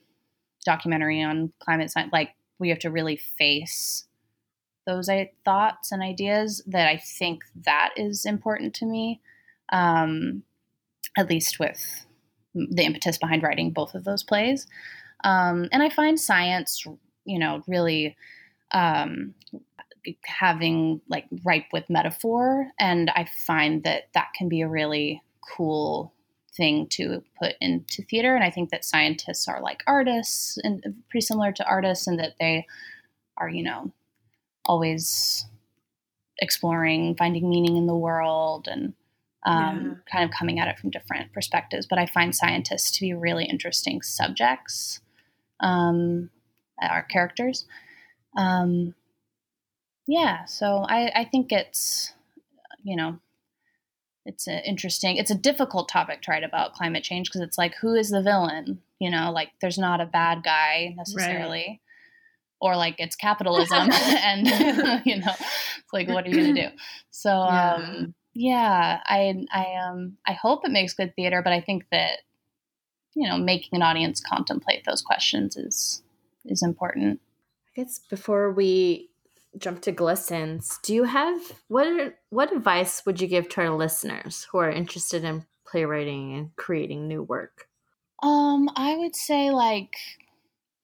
[0.65, 4.05] documentary on climate science, like we have to really face
[4.85, 5.09] those
[5.45, 9.21] thoughts and ideas that I think that is important to me.
[9.71, 10.43] Um,
[11.17, 12.05] at least with
[12.53, 14.67] the impetus behind writing both of those plays.
[15.23, 16.85] Um, and I find science,
[17.25, 18.15] you know, really
[18.71, 19.33] um,
[20.25, 22.67] having like ripe with metaphor.
[22.79, 25.21] And I find that that can be a really
[25.55, 26.13] cool
[26.55, 28.35] thing to put into theater.
[28.35, 32.35] And I think that scientists are like artists and pretty similar to artists, and that
[32.39, 32.67] they
[33.37, 33.91] are, you know,
[34.65, 35.45] always
[36.39, 38.93] exploring, finding meaning in the world and
[39.45, 40.11] um, yeah.
[40.11, 41.85] kind of coming at it from different perspectives.
[41.87, 45.01] But I find scientists to be really interesting subjects,
[45.59, 46.29] um,
[46.81, 47.65] our characters.
[48.37, 48.95] Um,
[50.07, 52.13] yeah, so I, I think it's,
[52.83, 53.19] you know,
[54.25, 57.75] it's a interesting, it's a difficult topic to write about climate change because it's like,
[57.81, 58.81] who is the villain?
[58.99, 61.65] You know, like there's not a bad guy necessarily.
[61.67, 61.79] Right
[62.63, 64.47] or like it's capitalism and
[65.05, 66.75] you know it's like what are you gonna do
[67.11, 67.73] so yeah.
[67.73, 72.19] um yeah, I I um I hope it makes good theater, but I think that
[73.15, 76.03] you know making an audience contemplate those questions is
[76.45, 77.21] is important.
[77.69, 79.09] I guess before we
[79.57, 80.79] jump to glistens.
[80.83, 85.23] Do you have what what advice would you give to our listeners who are interested
[85.23, 87.67] in playwriting and creating new work?
[88.21, 89.95] Um, I would say like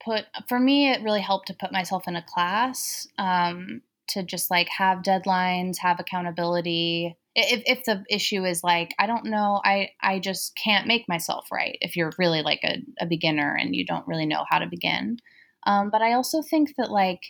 [0.04, 4.50] put for me it really helped to put myself in a class um, to just
[4.50, 7.16] like have deadlines, have accountability.
[7.34, 11.46] If, if the issue is like I don't know, I I just can't make myself
[11.52, 11.78] right.
[11.80, 15.18] If you're really like a, a beginner and you don't really know how to begin,
[15.66, 17.20] um, but I also think that like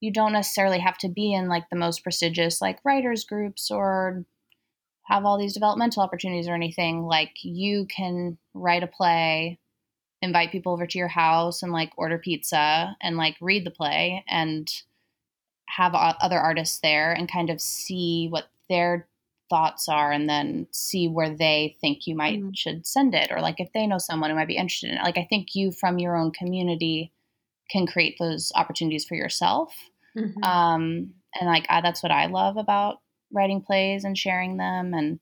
[0.00, 4.24] you don't necessarily have to be in like the most prestigious like writers groups or
[5.04, 7.02] have all these developmental opportunities or anything.
[7.02, 9.58] Like you can write a play,
[10.22, 14.24] invite people over to your house and like order pizza and like read the play
[14.28, 14.70] and
[15.68, 19.06] have other artists there and kind of see what their
[19.54, 22.50] thoughts are and then see where they think you might mm.
[22.56, 25.04] should send it or like if they know someone who might be interested in it
[25.04, 27.12] like i think you from your own community
[27.70, 29.72] can create those opportunities for yourself
[30.18, 30.42] mm-hmm.
[30.42, 32.96] um, and like I, that's what i love about
[33.32, 35.20] writing plays and sharing them and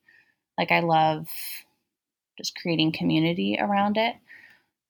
[0.56, 1.28] like i love
[2.38, 4.14] just creating community around it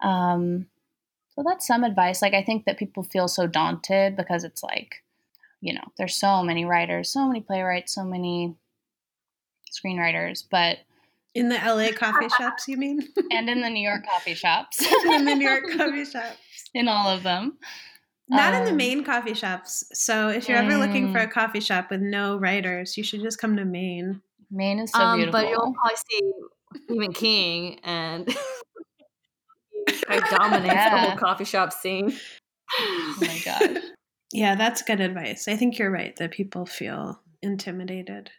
[0.04, 0.66] um,
[1.34, 5.02] so that's some advice like i think that people feel so daunted because it's like
[5.60, 8.54] you know there's so many writers so many playwrights so many
[9.72, 10.78] screenwriters but
[11.34, 13.00] in the LA coffee shops, you mean?
[13.30, 14.80] and in the New York coffee shops.
[15.06, 16.36] in the New York coffee shops.
[16.74, 17.58] In all of them.
[18.28, 19.84] Not um, in the um, Maine coffee shops.
[19.92, 21.32] So if you're ever looking for a mm.
[21.32, 24.22] coffee shop with no writers, you should just come to Maine.
[24.50, 25.40] Maine is so um, beautiful.
[25.40, 26.32] But you'll probably see
[26.84, 30.90] Stephen King and he dominates yeah.
[30.90, 32.16] the whole coffee shop scene.
[32.78, 33.80] Oh my god.
[34.32, 35.46] Yeah, that's good advice.
[35.46, 38.30] I think you're right that people feel intimidated.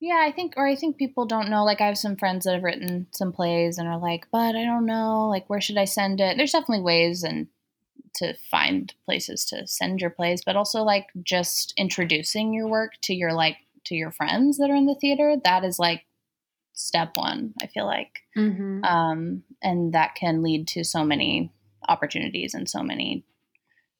[0.00, 1.64] Yeah, I think, or I think people don't know.
[1.64, 4.64] Like, I have some friends that have written some plays and are like, but I
[4.64, 6.36] don't know, like, where should I send it?
[6.36, 7.48] There's definitely ways and
[8.14, 13.14] to find places to send your plays, but also like just introducing your work to
[13.14, 15.36] your like to your friends that are in the theater.
[15.42, 16.04] That is like
[16.72, 17.54] step one.
[17.62, 18.84] I feel like, mm-hmm.
[18.84, 21.52] um, and that can lead to so many
[21.88, 23.24] opportunities and so many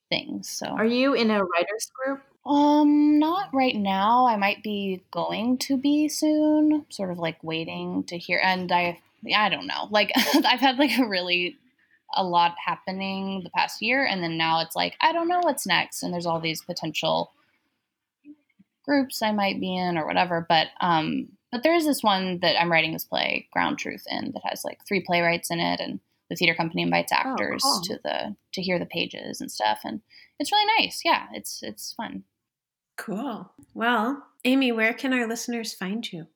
[0.08, 0.48] things.
[0.48, 2.22] So, are you in a writers group?
[2.46, 4.26] Um, not right now.
[4.26, 8.40] I might be going to be soon, sort of like waiting to hear.
[8.42, 9.00] And I,
[9.36, 9.88] I don't know.
[9.90, 11.58] Like, I've had like a really
[12.14, 15.66] a lot happening the past year, and then now it's like I don't know what's
[15.66, 17.32] next, and there's all these potential
[18.84, 20.44] groups I might be in or whatever.
[20.48, 24.32] But um, but there is this one that I'm writing this play, Ground Truth, in
[24.32, 27.72] that has like three playwrights in it, and the theater company invites oh, actors oh,
[27.74, 27.82] cool.
[27.82, 30.00] to the to hear the pages and stuff, and
[30.38, 31.02] it's really nice.
[31.04, 32.24] Yeah, it's it's fun.
[32.96, 33.50] Cool.
[33.74, 36.26] Well, Amy, where can our listeners find you?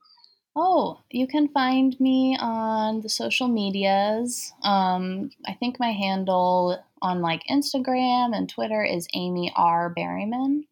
[0.55, 4.53] Oh, you can find me on the social medias.
[4.63, 10.65] Um, I think my handle on like Instagram and Twitter is Amy R Berryman.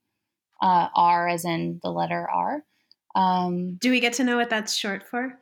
[0.60, 2.62] Uh, R as in the letter R.
[3.14, 5.38] Um, Do we get to know what that's short for?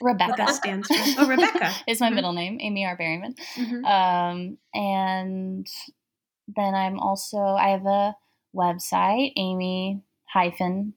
[0.00, 0.52] Rebecca.
[0.52, 1.22] Stands for?
[1.22, 2.14] Oh, Rebecca is my mm-hmm.
[2.14, 3.36] middle name, Amy R Berryman.
[3.56, 3.84] Mm-hmm.
[3.84, 5.66] Um, and
[6.56, 8.16] then I'm also I have a
[8.54, 10.94] website, Amy hyphen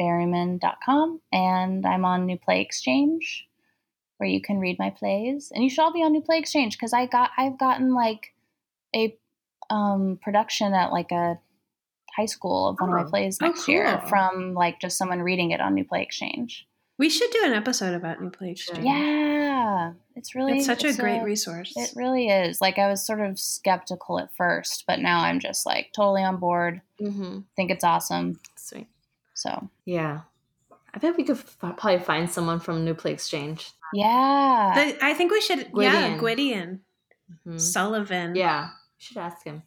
[0.00, 3.46] berryman.com, and I'm on New Play Exchange,
[4.18, 5.52] where you can read my plays.
[5.54, 8.34] And you should all be on New Play Exchange because I got I've gotten like
[8.94, 9.16] a
[9.70, 11.38] um, production at like a
[12.16, 12.92] high school of one oh.
[12.92, 13.10] of my oh.
[13.10, 13.74] plays oh, next oh, cool.
[13.74, 16.66] year from like just someone reading it on New Play Exchange.
[16.96, 18.84] We should do an episode about New Play Exchange.
[18.84, 21.72] Yeah, it's really it's such it's a great a, resource.
[21.74, 22.60] It really is.
[22.60, 26.36] Like I was sort of skeptical at first, but now I'm just like totally on
[26.36, 26.82] board.
[27.00, 27.40] Mm-hmm.
[27.56, 28.38] Think it's awesome.
[28.56, 28.86] Sweet.
[29.34, 30.20] So yeah,
[30.94, 33.72] I bet we could f- probably find someone from New Play Exchange.
[33.92, 35.72] Yeah, the, I think we should.
[35.72, 36.12] Gwydion.
[36.12, 36.80] Yeah, Gwydion
[37.46, 37.56] mm-hmm.
[37.56, 38.36] Suilebhan.
[38.36, 39.64] Yeah, we should ask him.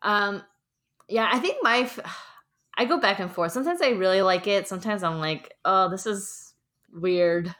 [0.00, 0.42] Um,
[1.08, 1.78] yeah, I think my.
[1.80, 2.00] F-
[2.78, 3.52] I go back and forth.
[3.52, 4.68] Sometimes I really like it.
[4.68, 6.45] Sometimes I'm like, oh, this is
[6.96, 7.54] weird.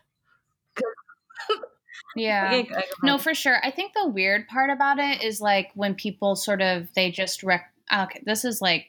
[2.17, 2.63] yeah.
[3.03, 3.59] no, for sure.
[3.63, 7.43] I think the weird part about it is like when people sort of they just
[7.43, 8.87] rec okay, this is like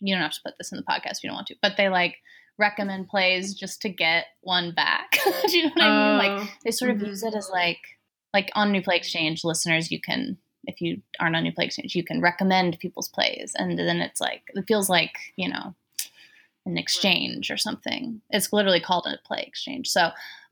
[0.00, 1.76] you don't have to put this in the podcast if you don't want to, but
[1.76, 2.16] they like
[2.58, 5.18] recommend plays just to get one back.
[5.46, 6.18] Do you know what I mean?
[6.18, 6.52] Like oh.
[6.64, 7.06] they sort of mm-hmm.
[7.06, 7.80] use it as like
[8.34, 11.94] like on New Play Exchange listeners, you can if you aren't on New Play Exchange,
[11.94, 15.74] you can recommend people's plays, and then it's like it feels like you know
[16.68, 18.20] an exchange or something.
[18.30, 19.88] It's literally called a play exchange.
[19.88, 20.02] So,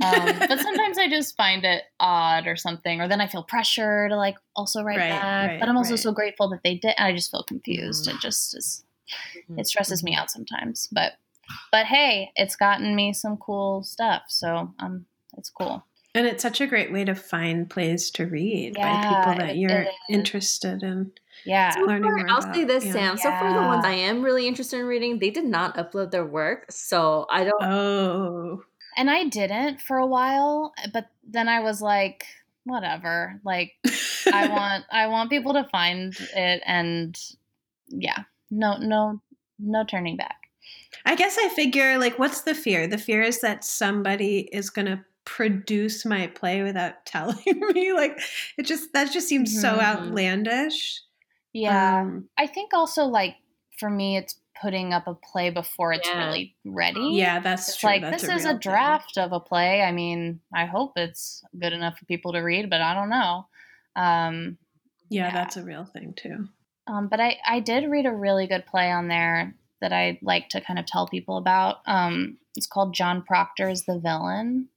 [0.04, 4.08] um, but sometimes I just find it odd or something, or then I feel pressure
[4.08, 5.50] to like also write right, back.
[5.50, 6.00] Right, but I'm also right.
[6.00, 6.94] so grateful that they did.
[6.96, 8.08] And I just feel confused.
[8.08, 8.14] Mm.
[8.14, 8.84] It just is.
[9.36, 9.60] Mm-hmm.
[9.60, 10.88] It stresses me out sometimes.
[10.90, 11.12] But
[11.70, 14.22] but hey, it's gotten me some cool stuff.
[14.28, 15.06] So um,
[15.36, 15.84] it's cool.
[16.16, 19.86] And it's such a great way to find plays to read by people that you're
[20.10, 21.12] interested in.
[21.44, 21.70] Yeah.
[21.74, 22.92] So learning far, more I'll about- say this, yeah.
[22.92, 23.16] Sam.
[23.18, 26.24] So for the ones I am really interested in reading, they did not upload their
[26.24, 27.62] work, so I don't.
[27.62, 28.62] Oh,
[28.96, 32.26] And I didn't for a while, but then I was like,
[32.64, 33.38] whatever.
[33.44, 33.74] Like
[34.32, 37.16] I want I want people to find it and
[37.88, 38.24] yeah.
[38.50, 39.20] No no
[39.58, 40.36] no turning back.
[41.04, 42.86] I guess I figure like, what's the fear?
[42.88, 47.36] The fear is that somebody is going to produce my play without telling
[47.74, 47.92] me.
[47.92, 48.18] Like,
[48.56, 49.82] it just that just seems so Mhm.
[49.82, 51.02] outlandish.
[51.52, 52.00] Yeah.
[52.00, 53.36] Um, I think also like
[53.78, 56.26] for me it's putting up a play before it's Yeah.
[56.28, 57.10] really ready.
[57.12, 57.90] yeah, that's It's true.
[57.90, 58.60] like That's this is real a thing.
[58.60, 59.82] draft of a play.
[59.82, 63.46] I mean, I hope it's good enough for people to read, but I don't know.
[63.96, 64.56] Um,
[65.10, 65.32] Yeah, Yeah.
[65.32, 66.48] that's a real thing too.
[66.88, 70.48] um, but I, I did read a really good play on there that I like
[70.50, 71.76] to kind of tell people about.
[71.86, 74.68] Um, it's called John Proctor's The Villain,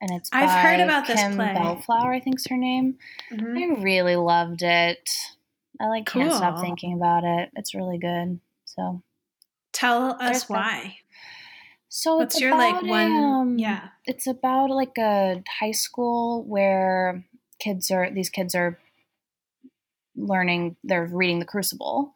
[0.00, 1.54] and it's I've heard about this Kim play.
[1.54, 2.98] Belflower, I think's her name.
[3.32, 3.78] Mhm.
[3.78, 5.08] I really loved it.
[5.80, 7.50] I like can't stop thinking about it.
[7.56, 8.40] It's really good.
[8.64, 9.02] So,
[9.72, 10.50] Tell us that.
[10.50, 10.96] why.
[11.88, 13.12] so What's it's your like about, one?
[13.24, 13.88] um, yeah.
[14.06, 17.24] it's about like a high school where
[17.58, 18.78] kids are these kids are
[20.16, 22.14] learning they're reading the crucible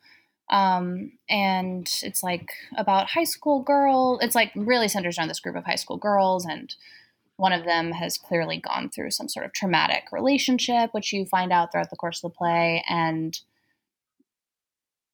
[0.50, 5.54] um, and it's like about high school girl it's like really centers around this group
[5.56, 6.74] of high school girls and
[7.40, 11.52] one of them has clearly gone through some sort of traumatic relationship which you find
[11.52, 13.40] out throughout the course of the play and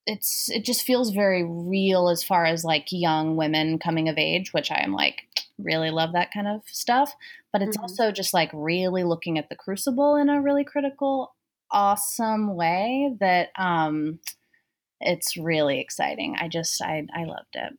[0.07, 4.53] it's it just feels very real as far as like young women coming of age
[4.53, 5.23] which i am like
[5.59, 7.15] really love that kind of stuff.
[7.53, 7.83] But it's Mhm.
[7.83, 11.35] also just like really looking at the crucible in a really critical
[11.71, 14.21] awesome way that um
[15.01, 16.37] it's really exciting.
[16.39, 17.79] I just i i loved it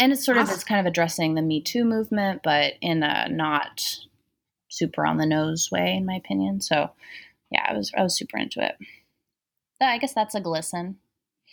[0.00, 3.28] and it's sort of it's kind of addressing the me too movement but in a
[3.28, 3.98] not
[4.68, 6.90] super on the nose way in my opinion so
[7.52, 8.76] yeah i was i was super into it
[9.80, 10.96] i guess that's a glisten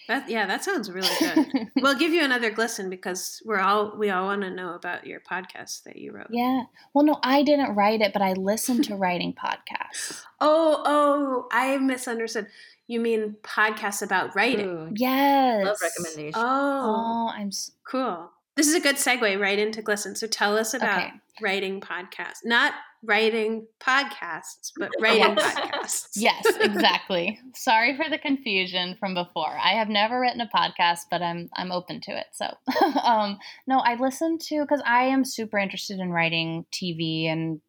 [0.08, 1.70] That yeah, that sounds really good.
[1.82, 5.20] we'll give you another glisten because we're all we all want to know about your
[5.20, 6.28] podcast that you wrote.
[6.30, 11.48] yeah well no i didn't write it but i listened to writing podcasts Oh, oh,
[11.52, 12.46] I misunderstood.
[12.86, 14.68] You mean podcasts about writing?
[14.70, 16.36] Ooh, yes love recommendations.
[16.38, 17.50] Oh, oh i'm
[17.84, 18.30] cool.
[18.58, 20.16] This is a good segue right into glisten.
[20.16, 21.12] So tell us about Okay.
[21.42, 26.10] writing podcasts, not writing podcasts, but writing podcasts.
[26.16, 27.40] Yes, exactly.
[27.54, 29.56] Sorry for the confusion from before.
[29.64, 32.26] I have never written a podcast, but I'm I'm open to it.
[32.34, 32.46] So,
[33.04, 33.38] um,
[33.68, 37.62] no, I listen to because I am super interested in writing TV and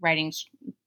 [0.00, 0.32] writing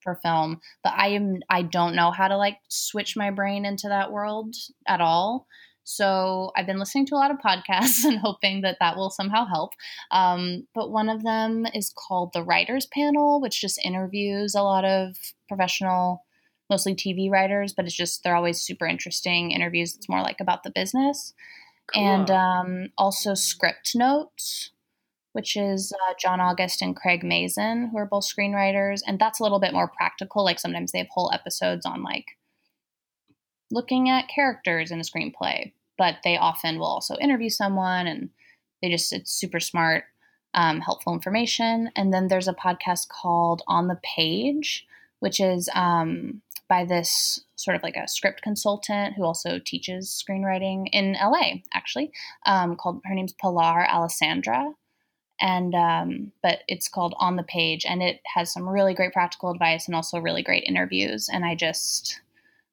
[0.02, 3.90] for film, but I am I don't know how to like switch my brain into
[3.90, 4.56] that world
[4.88, 5.48] at all.
[5.84, 9.46] So I've been listening to a lot of podcasts and hoping that that will somehow
[9.46, 9.72] help.
[10.12, 14.86] Um, but one of them is called the Writers Panel, which just interviews a lot
[14.86, 15.16] of
[15.48, 16.24] professional
[16.70, 19.96] mostly TV writers, but it's just they're always super interesting interviews.
[19.96, 21.34] It's more like about the business,
[21.96, 24.70] and um, also Scriptnotes,
[25.34, 29.44] which is uh, John August and Craig Mazin, who are both screenwriters, and that's a
[29.44, 30.44] little bit more practical.
[30.46, 32.26] Like sometimes they have whole episodes on like
[33.72, 38.30] looking at characters in a screenplay, but they often will also interview someone, and
[38.82, 40.06] they just it's super smart.
[40.56, 41.92] Um, helpful information.
[41.96, 44.88] And then there's a podcast called On the Page,
[45.20, 50.88] which is um, by this sort of like a script consultant who also teaches screenwriting
[50.94, 52.12] in LA, actually,
[52.46, 54.74] um, called her name's Pilar Alessandra.
[55.42, 59.52] And um, but it's called On the Page, and it has some really great practical
[59.52, 61.30] advice and also really great interviews.
[61.32, 62.20] And I just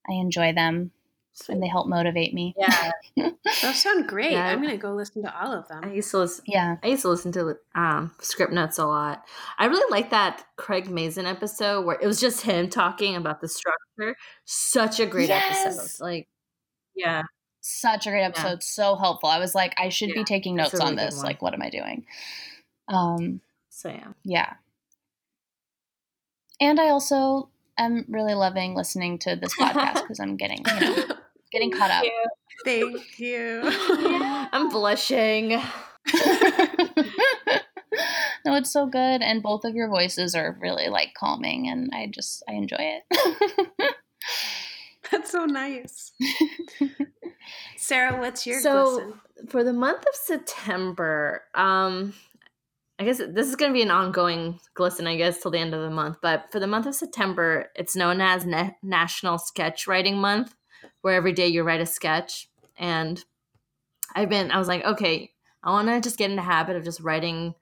[0.08, 0.90] I enjoy them,
[1.48, 2.54] and they help motivate me.
[2.56, 2.90] Yeah,
[3.62, 4.32] Those sound great.
[4.32, 4.46] Yeah.
[4.48, 5.82] I'm gonna go listen to all of them.
[5.84, 6.44] I used to listen.
[6.46, 9.24] Yeah, I used to listen to um, script notes a lot.
[9.58, 13.48] I really like that Craig Mazin episode where it was just him talking about the
[13.48, 14.16] structure.
[14.44, 15.64] Such a great Yes!
[15.66, 16.04] episode.
[16.04, 16.28] Like,
[16.94, 17.22] yeah,
[17.60, 19.28] such a great episode, so helpful.
[19.28, 21.16] I was like, I should be taking notes a on this.
[21.16, 21.24] one.
[21.26, 22.06] Like, what am I doing?
[22.88, 23.40] Um,
[23.70, 24.08] so yeah.
[24.24, 24.52] yeah.
[26.60, 31.04] And I also am really loving listening to this podcast because I'm getting, you know,
[31.52, 32.04] getting caught up.
[32.64, 33.60] Thank you.
[33.64, 35.48] I'm blushing.
[38.44, 42.06] no, it's so good, and both of your voices are really like calming, and I
[42.06, 43.94] just I enjoy it.
[45.10, 46.12] That's so nice.
[47.76, 49.20] Sarah, what's your So- glisten?
[49.50, 52.14] For the month of September, um,
[52.98, 55.74] I guess this is going to be an ongoing glisten, I guess, till the end
[55.74, 56.16] of the month.
[56.22, 60.54] But for the month of September, it's known as Na- National Sketch Writing Month,
[61.02, 62.48] where every day you write a sketch.
[62.78, 63.22] And
[64.14, 65.32] I've been, I was like, okay,
[65.62, 67.54] I want to just get in the habit of just writing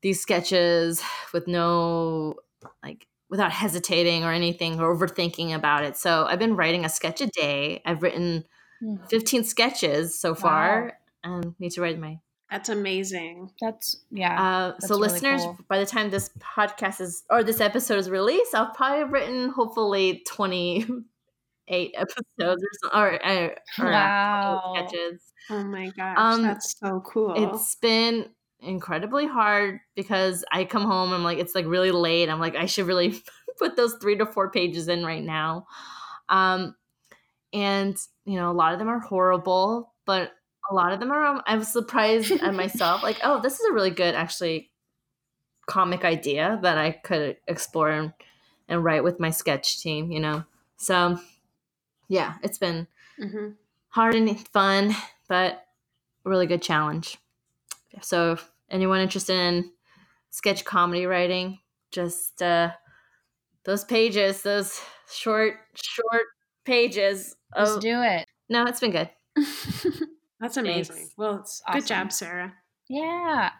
[0.00, 1.02] these sketches
[1.32, 2.36] with no
[2.82, 5.96] like without hesitating or anything or overthinking about it.
[5.96, 7.82] So I've been writing a sketch a day.
[7.84, 8.44] I've written
[8.82, 8.96] Hmm.
[9.08, 12.18] 15 sketches so far and need to write my
[12.52, 13.50] That's amazing.
[13.62, 14.38] That's yeah.
[14.40, 15.58] uh, That's so really listeners cool.
[15.68, 19.48] by the time this podcast is or this episode is released i'll probably have written
[19.48, 21.02] hopefully 28
[21.94, 23.48] episodes or, so, or, uh,
[23.78, 24.74] or wow.
[24.76, 27.32] sketches Oh my gosh, Um, that's so cool.
[27.34, 28.26] it's been
[28.60, 32.66] incredibly hard because i come home i'm like it's like really late i'm like i
[32.66, 33.20] should really
[33.58, 35.66] put those three to four pages in right now
[36.28, 36.74] um
[37.54, 37.96] and
[38.26, 40.32] you know a lot of them are horrible but
[40.72, 43.66] a lot of them are um, i was surprised at myself like oh this is
[43.70, 44.70] a really good actually
[45.66, 48.12] comic idea that i could explore and,
[48.68, 50.44] and write with my sketch team you know
[50.76, 51.18] so
[52.08, 52.86] yeah it's been
[53.20, 53.56] Mhm.
[53.90, 54.94] hard and fun,
[55.28, 55.66] but
[56.24, 57.18] a really good challenge.
[58.00, 59.70] So, if anyone interested in
[60.30, 61.60] sketch comedy writing,
[61.90, 62.72] just uh,
[63.64, 66.26] those pages, those short, short
[66.64, 67.36] pages.
[67.56, 68.26] Let's Of, do it.
[68.48, 69.10] no, it's been good.
[70.42, 70.96] That's amazing.
[70.96, 71.14] Thanks.
[71.16, 71.80] Well, it's Awesome.
[71.80, 72.52] good job, Sarah.
[72.88, 73.50] Yeah.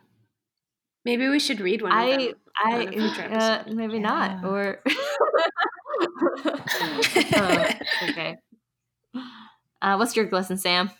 [1.04, 2.34] Maybe we should read one of I, them.
[2.62, 3.74] I, on a future uh, episode.
[3.76, 4.44] maybe not.
[4.44, 4.80] Or
[6.44, 7.68] Oh,
[8.08, 8.36] okay.
[9.80, 10.90] Uh, what's your lesson, Sam?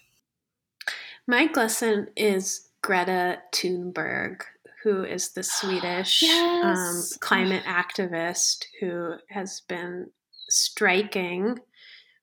[1.27, 4.43] My lesson is Greta Thunberg,
[4.83, 10.11] who is the Swedish um, climate activist who has been
[10.49, 11.59] striking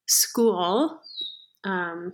[0.06, 1.00] school
[1.64, 2.12] um,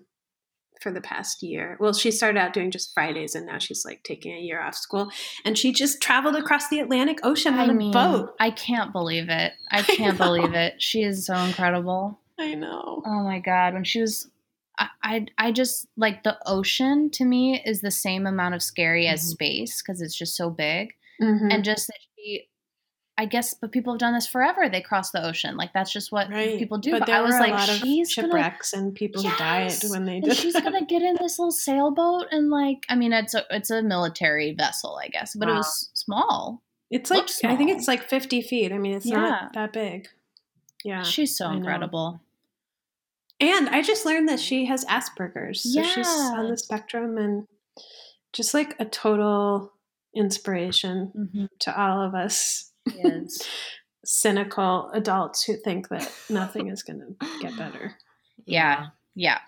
[0.87, 1.77] for the past year.
[1.81, 4.77] Well, she started out doing just Fridays, and now she's like taking a year off
[4.77, 5.11] school.
[5.45, 8.37] And she just traveled across the Atlantic Ocean on I a mean, boat.
[8.39, 9.53] I can't believe it.
[9.69, 10.27] I I can't know.
[10.27, 10.75] believe it.
[10.81, 12.21] She is so incredible.
[12.39, 13.03] I know.
[13.05, 14.31] Oh my god, when she was
[14.79, 19.09] I, I I just like the ocean to me is the same amount of scary
[19.09, 19.31] as Mhm.
[19.31, 21.53] space because it's just so big Mhm.
[21.53, 22.49] and just that she
[23.19, 24.69] I guess but people have done this forever.
[24.69, 25.57] They cross the ocean.
[25.57, 26.59] Like that's just what Right.
[26.59, 26.91] people do.
[26.91, 29.23] But, But, there I was were like a lot of she's gonna shipwrecks and people
[29.23, 30.65] who died when they and she's that.
[30.65, 34.53] gonna get in this little sailboat and like I mean it's a it's a military
[34.53, 36.63] vessel I guess but it was small.
[36.91, 38.71] It's like Looks I think it's like fifty feet.
[38.73, 39.17] I mean, it's Yeah.
[39.17, 40.09] not that big.
[40.85, 41.57] Yeah, She's so I know.
[41.57, 42.21] incredible.
[43.41, 45.63] and I just learned that she has Asperger's.
[45.75, 47.47] So she's on the spectrum, and
[48.33, 49.73] just like a total
[50.15, 51.45] inspiration Mm-hmm.
[51.61, 53.39] to all of us Yes.
[54.05, 57.97] cynical adults who think that nothing is going to get better.
[58.47, 58.87] Yeah.
[59.15, 59.39] Yeah.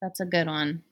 [0.00, 0.82] That's a good one.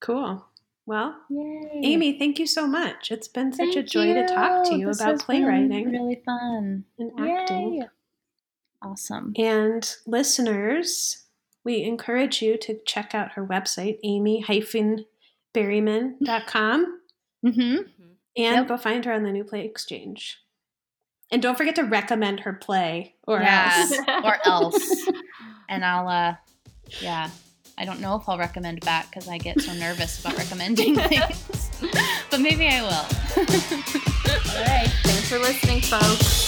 [0.00, 0.44] Cool.
[0.86, 1.80] Well, Yay.
[1.82, 3.10] Amy, thank you so much.
[3.10, 5.90] It's been such a Thank joy to talk to you This about has been playwriting
[5.90, 6.84] Really fun.
[6.98, 7.74] and acting.
[7.80, 7.88] Yay.
[8.82, 9.32] Awesome.
[9.36, 11.24] And listeners,
[11.64, 17.00] we encourage you to check out her website, amy-berryman.com,
[17.44, 17.76] Mm-hmm.
[18.36, 18.68] And Yep.
[18.68, 20.38] go find her on the New Play Exchange.
[21.32, 23.72] And don't forget to recommend her play or Yeah.
[23.76, 23.98] else.
[24.24, 25.08] or else.
[25.68, 26.36] And I'll, uh,
[27.00, 27.28] yeah.
[27.76, 31.70] I don't know if I'll recommend back because I get so nervous about recommending things.
[32.30, 32.88] but maybe I will.
[34.56, 34.88] All right.
[35.02, 36.45] Thanks for listening, folks.